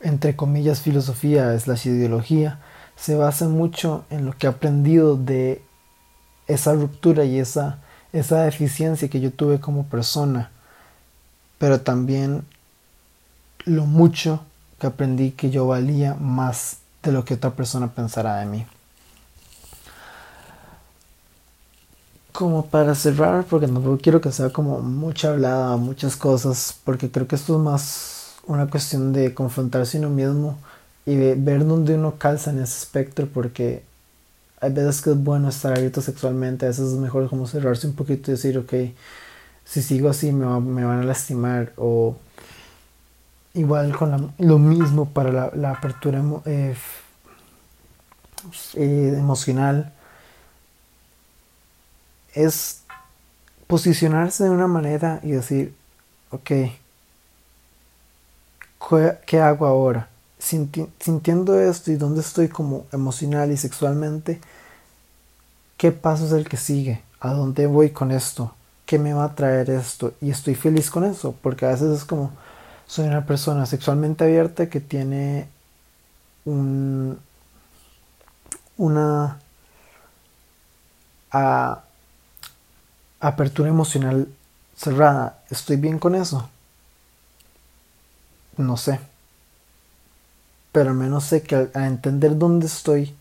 entre 0.00 0.36
comillas, 0.36 0.82
filosofía, 0.82 1.54
es 1.54 1.66
la 1.66 1.74
ideología, 1.74 2.60
se 2.96 3.14
basa 3.14 3.48
mucho 3.48 4.04
en 4.10 4.26
lo 4.26 4.36
que 4.36 4.46
he 4.46 4.50
aprendido 4.50 5.16
de 5.16 5.62
esa 6.46 6.74
ruptura 6.74 7.24
y 7.24 7.38
esa, 7.38 7.78
esa 8.12 8.42
deficiencia 8.42 9.08
que 9.08 9.20
yo 9.20 9.30
tuve 9.30 9.60
como 9.60 9.84
persona, 9.84 10.50
pero 11.58 11.80
también 11.80 12.44
lo 13.64 13.86
mucho 13.86 14.40
que 14.78 14.86
aprendí 14.86 15.32
que 15.32 15.50
yo 15.50 15.66
valía 15.66 16.14
más 16.14 16.78
de 17.02 17.12
lo 17.12 17.24
que 17.24 17.34
otra 17.34 17.50
persona 17.50 17.88
pensara 17.88 18.36
de 18.36 18.46
mí. 18.46 18.66
Como 22.32 22.66
para 22.66 22.94
cerrar, 22.94 23.44
porque 23.44 23.66
no 23.66 23.98
quiero 23.98 24.20
que 24.20 24.32
sea 24.32 24.50
como 24.50 24.80
mucha 24.80 25.30
hablada, 25.30 25.76
muchas 25.76 26.16
cosas, 26.16 26.78
porque 26.84 27.10
creo 27.10 27.28
que 27.28 27.36
esto 27.36 27.56
es 27.56 27.60
más 27.60 28.36
una 28.46 28.68
cuestión 28.68 29.12
de 29.12 29.34
confrontarse 29.34 29.98
uno 29.98 30.10
mismo 30.10 30.58
y 31.04 31.16
ver 31.16 31.66
dónde 31.66 31.94
uno 31.94 32.14
calza 32.16 32.50
en 32.50 32.60
ese 32.60 32.78
espectro, 32.78 33.26
porque 33.26 33.82
hay 34.60 34.72
veces 34.72 35.00
que 35.00 35.10
es 35.10 35.16
bueno 35.16 35.48
estar 35.48 35.72
abierto 35.76 36.02
sexualmente, 36.02 36.66
a 36.66 36.68
veces 36.68 36.92
es 36.92 36.98
mejor 36.98 37.28
como 37.28 37.46
cerrarse 37.46 37.86
un 37.86 37.94
poquito 37.94 38.30
y 38.30 38.34
decir, 38.34 38.58
ok, 38.58 38.72
si 39.64 39.82
sigo 39.82 40.10
así 40.10 40.32
me, 40.32 40.44
van 40.84 41.00
a 41.00 41.04
lastimar, 41.04 41.72
o 41.76 42.16
igual 43.54 43.96
con 43.96 44.34
lo 44.38 44.58
mismo 44.58 45.08
para 45.08 45.50
la, 45.54 45.70
apertura 45.70 46.22
eh, 46.44 46.74
eh, 48.74 49.14
emocional 49.16 49.92
es 52.34 52.82
posicionarse 53.66 54.44
de 54.44 54.50
una 54.50 54.66
manera 54.66 55.20
y 55.22 55.30
decir, 55.30 55.74
ok, 56.30 56.50
¿qué 59.26 59.40
hago 59.40 59.66
ahora? 59.66 60.08
Sintiendo 60.40 61.60
esto 61.60 61.90
y 61.92 61.96
dónde 61.96 62.20
estoy 62.20 62.48
como 62.48 62.86
emocional 62.92 63.52
y 63.52 63.56
sexualmente, 63.56 64.40
¿qué 65.76 65.92
paso 65.92 66.26
es 66.26 66.32
el 66.32 66.48
que 66.48 66.56
sigue? 66.56 67.02
¿A 67.20 67.32
dónde 67.32 67.66
voy 67.66 67.90
con 67.90 68.10
esto? 68.10 68.54
¿Qué 68.86 68.98
me 68.98 69.12
va 69.12 69.24
a 69.24 69.34
traer 69.34 69.70
esto? 69.70 70.14
Y 70.20 70.30
estoy 70.30 70.54
feliz 70.54 70.90
con 70.90 71.04
eso, 71.04 71.34
porque 71.42 71.66
a 71.66 71.70
veces 71.70 71.96
es 71.98 72.04
como, 72.04 72.32
soy 72.86 73.06
una 73.06 73.26
persona 73.26 73.66
sexualmente 73.66 74.24
abierta 74.24 74.68
que 74.68 74.80
tiene 74.80 75.48
un, 76.44 77.18
una 78.76 79.38
apertura 83.20 83.68
emocional 83.68 84.28
cerrada. 84.76 85.42
¿Estoy 85.50 85.76
bien 85.76 85.98
con 85.98 86.14
eso? 86.14 86.48
No 88.56 88.76
sé. 88.76 89.09
Pero 90.72 90.90
al 90.90 90.96
menos 90.96 91.24
sé 91.24 91.42
que 91.42 91.56
al, 91.56 91.70
entender 91.74 92.38
dónde 92.38 92.66
estoy, 92.66 93.14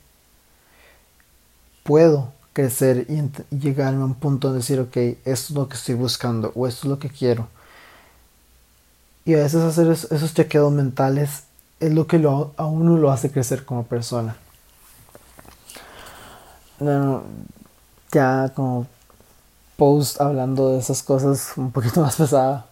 puedo 1.83 2.31
crecer 2.53 3.05
y, 3.09 3.19
y 3.55 3.59
llegar 3.59 3.93
a 3.93 3.99
un 3.99 4.15
punto 4.15 4.51
de 4.51 4.57
decir, 4.57 4.79
ok, 4.79 4.95
esto 4.95 5.21
es 5.25 5.51
lo 5.51 5.69
que 5.69 5.75
estoy 5.75 5.95
buscando 5.95 6.51
o 6.55 6.67
esto 6.67 6.87
es 6.87 6.89
lo 6.89 6.99
que 6.99 7.09
quiero 7.09 7.47
y 9.29 9.35
a 9.35 9.43
veces 9.43 9.61
hacer 9.61 9.87
esos 9.91 10.33
chequeos 10.33 10.71
mentales 10.71 11.43
es 11.79 11.93
lo 11.93 12.07
que 12.07 12.17
a 12.17 12.65
uno 12.65 12.97
lo 12.97 13.11
hace 13.11 13.31
crecer 13.31 13.63
como 13.63 13.83
persona. 13.83 14.35
Bueno, 16.79 17.21
ya 18.11 18.51
como 18.55 18.87
post 19.77 20.19
hablando 20.19 20.71
de 20.71 20.79
esas 20.79 21.03
cosas 21.03 21.53
un 21.57 21.71
poquito 21.71 22.01
más 22.05 22.15
pesada. 22.15 22.65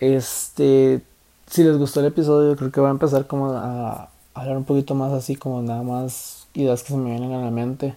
Este, 0.00 1.02
si 1.46 1.64
les 1.64 1.78
gustó 1.78 2.00
el 2.00 2.06
episodio, 2.06 2.56
creo 2.56 2.70
que 2.70 2.80
voy 2.80 2.88
a 2.88 2.92
empezar 2.92 3.26
como 3.26 3.52
a 3.52 4.10
hablar 4.34 4.56
un 4.56 4.64
poquito 4.64 4.94
más 4.94 5.12
así, 5.12 5.36
como 5.36 5.62
nada 5.62 5.82
más 5.82 6.46
ideas 6.54 6.82
que 6.82 6.88
se 6.88 6.96
me 6.96 7.10
vienen 7.10 7.32
a 7.32 7.42
la 7.42 7.50
mente 7.50 7.96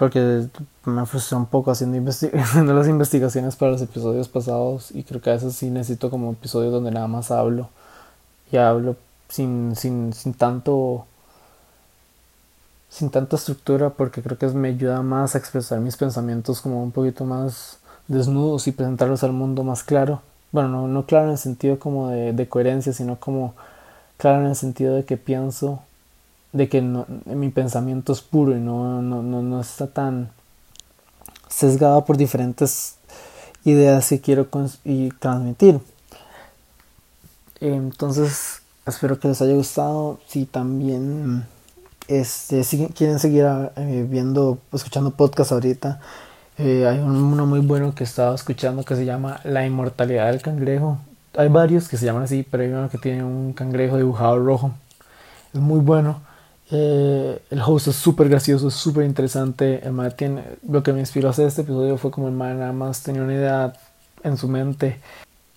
porque 0.00 0.46
me 0.86 1.04
frustré 1.04 1.36
un 1.36 1.44
poco 1.44 1.70
haciendo, 1.70 2.10
haciendo 2.10 2.72
las 2.72 2.88
investigaciones 2.88 3.54
para 3.54 3.72
los 3.72 3.82
episodios 3.82 4.28
pasados 4.28 4.90
y 4.92 5.04
creo 5.04 5.20
que 5.20 5.28
a 5.28 5.34
veces 5.34 5.54
sí 5.54 5.68
necesito 5.68 6.08
como 6.08 6.32
episodios 6.32 6.72
donde 6.72 6.90
nada 6.90 7.06
más 7.06 7.30
hablo 7.30 7.68
y 8.50 8.56
hablo 8.56 8.96
sin, 9.28 9.76
sin, 9.76 10.14
sin 10.14 10.32
tanto 10.32 11.04
sin 12.88 13.10
tanta 13.10 13.36
estructura 13.36 13.90
porque 13.90 14.22
creo 14.22 14.38
que 14.38 14.46
me 14.48 14.68
ayuda 14.68 15.02
más 15.02 15.34
a 15.34 15.38
expresar 15.38 15.80
mis 15.80 15.98
pensamientos 15.98 16.62
como 16.62 16.82
un 16.82 16.92
poquito 16.92 17.26
más 17.26 17.76
desnudos 18.08 18.68
y 18.68 18.72
presentarlos 18.72 19.22
al 19.22 19.32
mundo 19.32 19.64
más 19.64 19.84
claro. 19.84 20.22
Bueno, 20.50 20.70
no, 20.70 20.88
no 20.88 21.04
claro 21.04 21.26
en 21.26 21.32
el 21.32 21.38
sentido 21.38 21.78
como 21.78 22.08
de, 22.08 22.32
de 22.32 22.48
coherencia, 22.48 22.94
sino 22.94 23.20
como 23.20 23.54
claro 24.20 24.42
en 24.42 24.48
el 24.48 24.56
sentido 24.56 24.94
de 24.94 25.04
que 25.04 25.16
pienso 25.16 25.82
de 26.52 26.68
que 26.68 26.82
mi 26.82 27.48
pensamiento 27.48 28.12
es 28.12 28.20
puro 28.20 28.56
y 28.56 28.60
no, 28.60 29.00
no, 29.00 29.22
no, 29.22 29.60
está 29.60 29.86
tan 29.86 30.30
sesgado 31.48 32.04
por 32.04 32.16
diferentes 32.16 32.96
ideas 33.64 34.08
que 34.08 34.20
quiero 34.20 34.48
y 34.84 35.10
transmitir. 35.10 35.80
Entonces, 37.60 38.62
espero 38.86 39.18
que 39.18 39.28
les 39.28 39.40
haya 39.42 39.54
gustado. 39.54 40.18
Si 40.26 40.44
también 40.44 41.46
este, 42.08 42.62
quieren 42.94 43.18
seguir 43.18 43.46
eh, 43.76 44.06
viendo, 44.08 44.58
escuchando 44.72 45.12
podcast 45.12 45.52
ahorita, 45.52 46.00
eh, 46.58 46.86
hay 46.86 46.98
uno 46.98 47.46
muy 47.46 47.60
bueno 47.60 47.94
que 47.94 48.04
estaba 48.04 48.34
escuchando 48.34 48.84
que 48.84 48.96
se 48.96 49.04
llama 49.04 49.40
La 49.44 49.64
inmortalidad 49.64 50.26
del 50.30 50.42
cangrejo. 50.42 50.98
Hay 51.36 51.48
varios 51.48 51.88
que 51.88 51.96
se 51.96 52.06
llaman 52.06 52.24
así, 52.24 52.46
pero 52.48 52.62
hay 52.62 52.70
uno 52.70 52.88
que 52.90 52.98
tiene 52.98 53.22
un 53.24 53.52
cangrejo 53.52 53.96
dibujado 53.96 54.38
rojo. 54.38 54.72
Es 55.54 55.60
muy 55.60 55.80
bueno. 55.80 56.22
Eh, 56.72 57.42
el 57.50 57.60
host 57.62 57.88
es 57.88 57.96
súper 57.96 58.28
gracioso, 58.28 58.68
es 58.68 58.74
súper 58.74 59.04
interesante. 59.04 59.80
El 59.86 60.14
tiene, 60.14 60.44
lo 60.68 60.82
que 60.82 60.92
me 60.92 61.00
inspiró 61.00 61.28
a 61.28 61.30
hacer 61.32 61.46
este 61.46 61.62
episodio 61.62 61.96
fue 61.98 62.10
como 62.10 62.28
el 62.28 62.34
man 62.34 62.58
nada 62.60 62.72
más 62.72 63.02
tenía 63.02 63.22
una 63.22 63.34
idea 63.34 63.72
en 64.22 64.36
su 64.36 64.48
mente. 64.48 65.00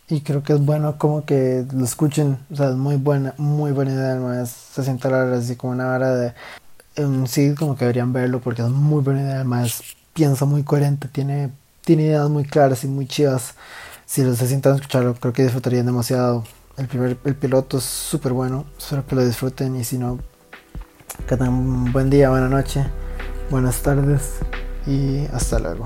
Y 0.10 0.22
creo 0.22 0.44
que 0.44 0.54
es 0.54 0.60
bueno 0.64 0.98
como 0.98 1.26
que 1.26 1.66
lo 1.74 1.84
escuchen. 1.86 2.38
O 2.52 2.56
sea, 2.56 2.70
es 2.70 2.76
muy 2.76 2.98
buena, 2.98 3.34
muy 3.38 3.72
buena 3.72 3.94
idea. 3.94 4.14
El 4.14 4.48
se 4.48 4.84
siente 4.84 5.08
así 5.08 5.56
como 5.56 5.74
una 5.74 5.94
hora 5.94 6.16
de. 6.16 6.34
sí, 7.28 7.56
como 7.56 7.76
que 7.76 7.86
deberían 7.86 8.14
verlo 8.14 8.40
porque 8.42 8.62
es 8.64 8.70
muy 8.70 9.02
buena 9.04 9.22
idea. 9.22 9.36
Además, 9.36 9.82
piensa 10.14 10.46
muy 10.46 10.64
coherente, 10.64 11.08
tiene, 11.08 11.52
tiene 11.84 12.04
ideas 12.04 12.30
muy 12.30 12.46
claras 12.46 12.84
y 12.84 12.88
muy 12.88 13.08
chivas. 13.08 13.56
Si 14.14 14.22
se 14.36 14.48
sientan 14.48 14.74
a 14.74 14.76
escucharlo, 14.76 15.16
creo 15.16 15.34
que 15.34 15.42
disfrutarían 15.42 15.88
demasiado. 15.88 16.44
El, 16.78 16.88
primer, 16.88 17.18
el 17.24 17.36
piloto 17.36 17.80
es 17.80 17.84
súper 17.84 18.32
bueno. 18.32 18.66
Espero 18.78 19.08
que 19.08 19.16
lo 19.16 19.26
disfruten 19.26 19.76
y 19.76 19.84
si 19.84 19.98
no, 19.98 20.20
que 21.28 21.36
tengan 21.36 21.56
un 21.56 21.92
buen 21.92 22.12
día, 22.12 22.30
buena 22.30 22.48
noche, 22.48 22.86
buenas 23.50 23.82
tardes 23.82 24.38
y 24.86 25.26
hasta 25.34 25.58
luego. 25.58 25.86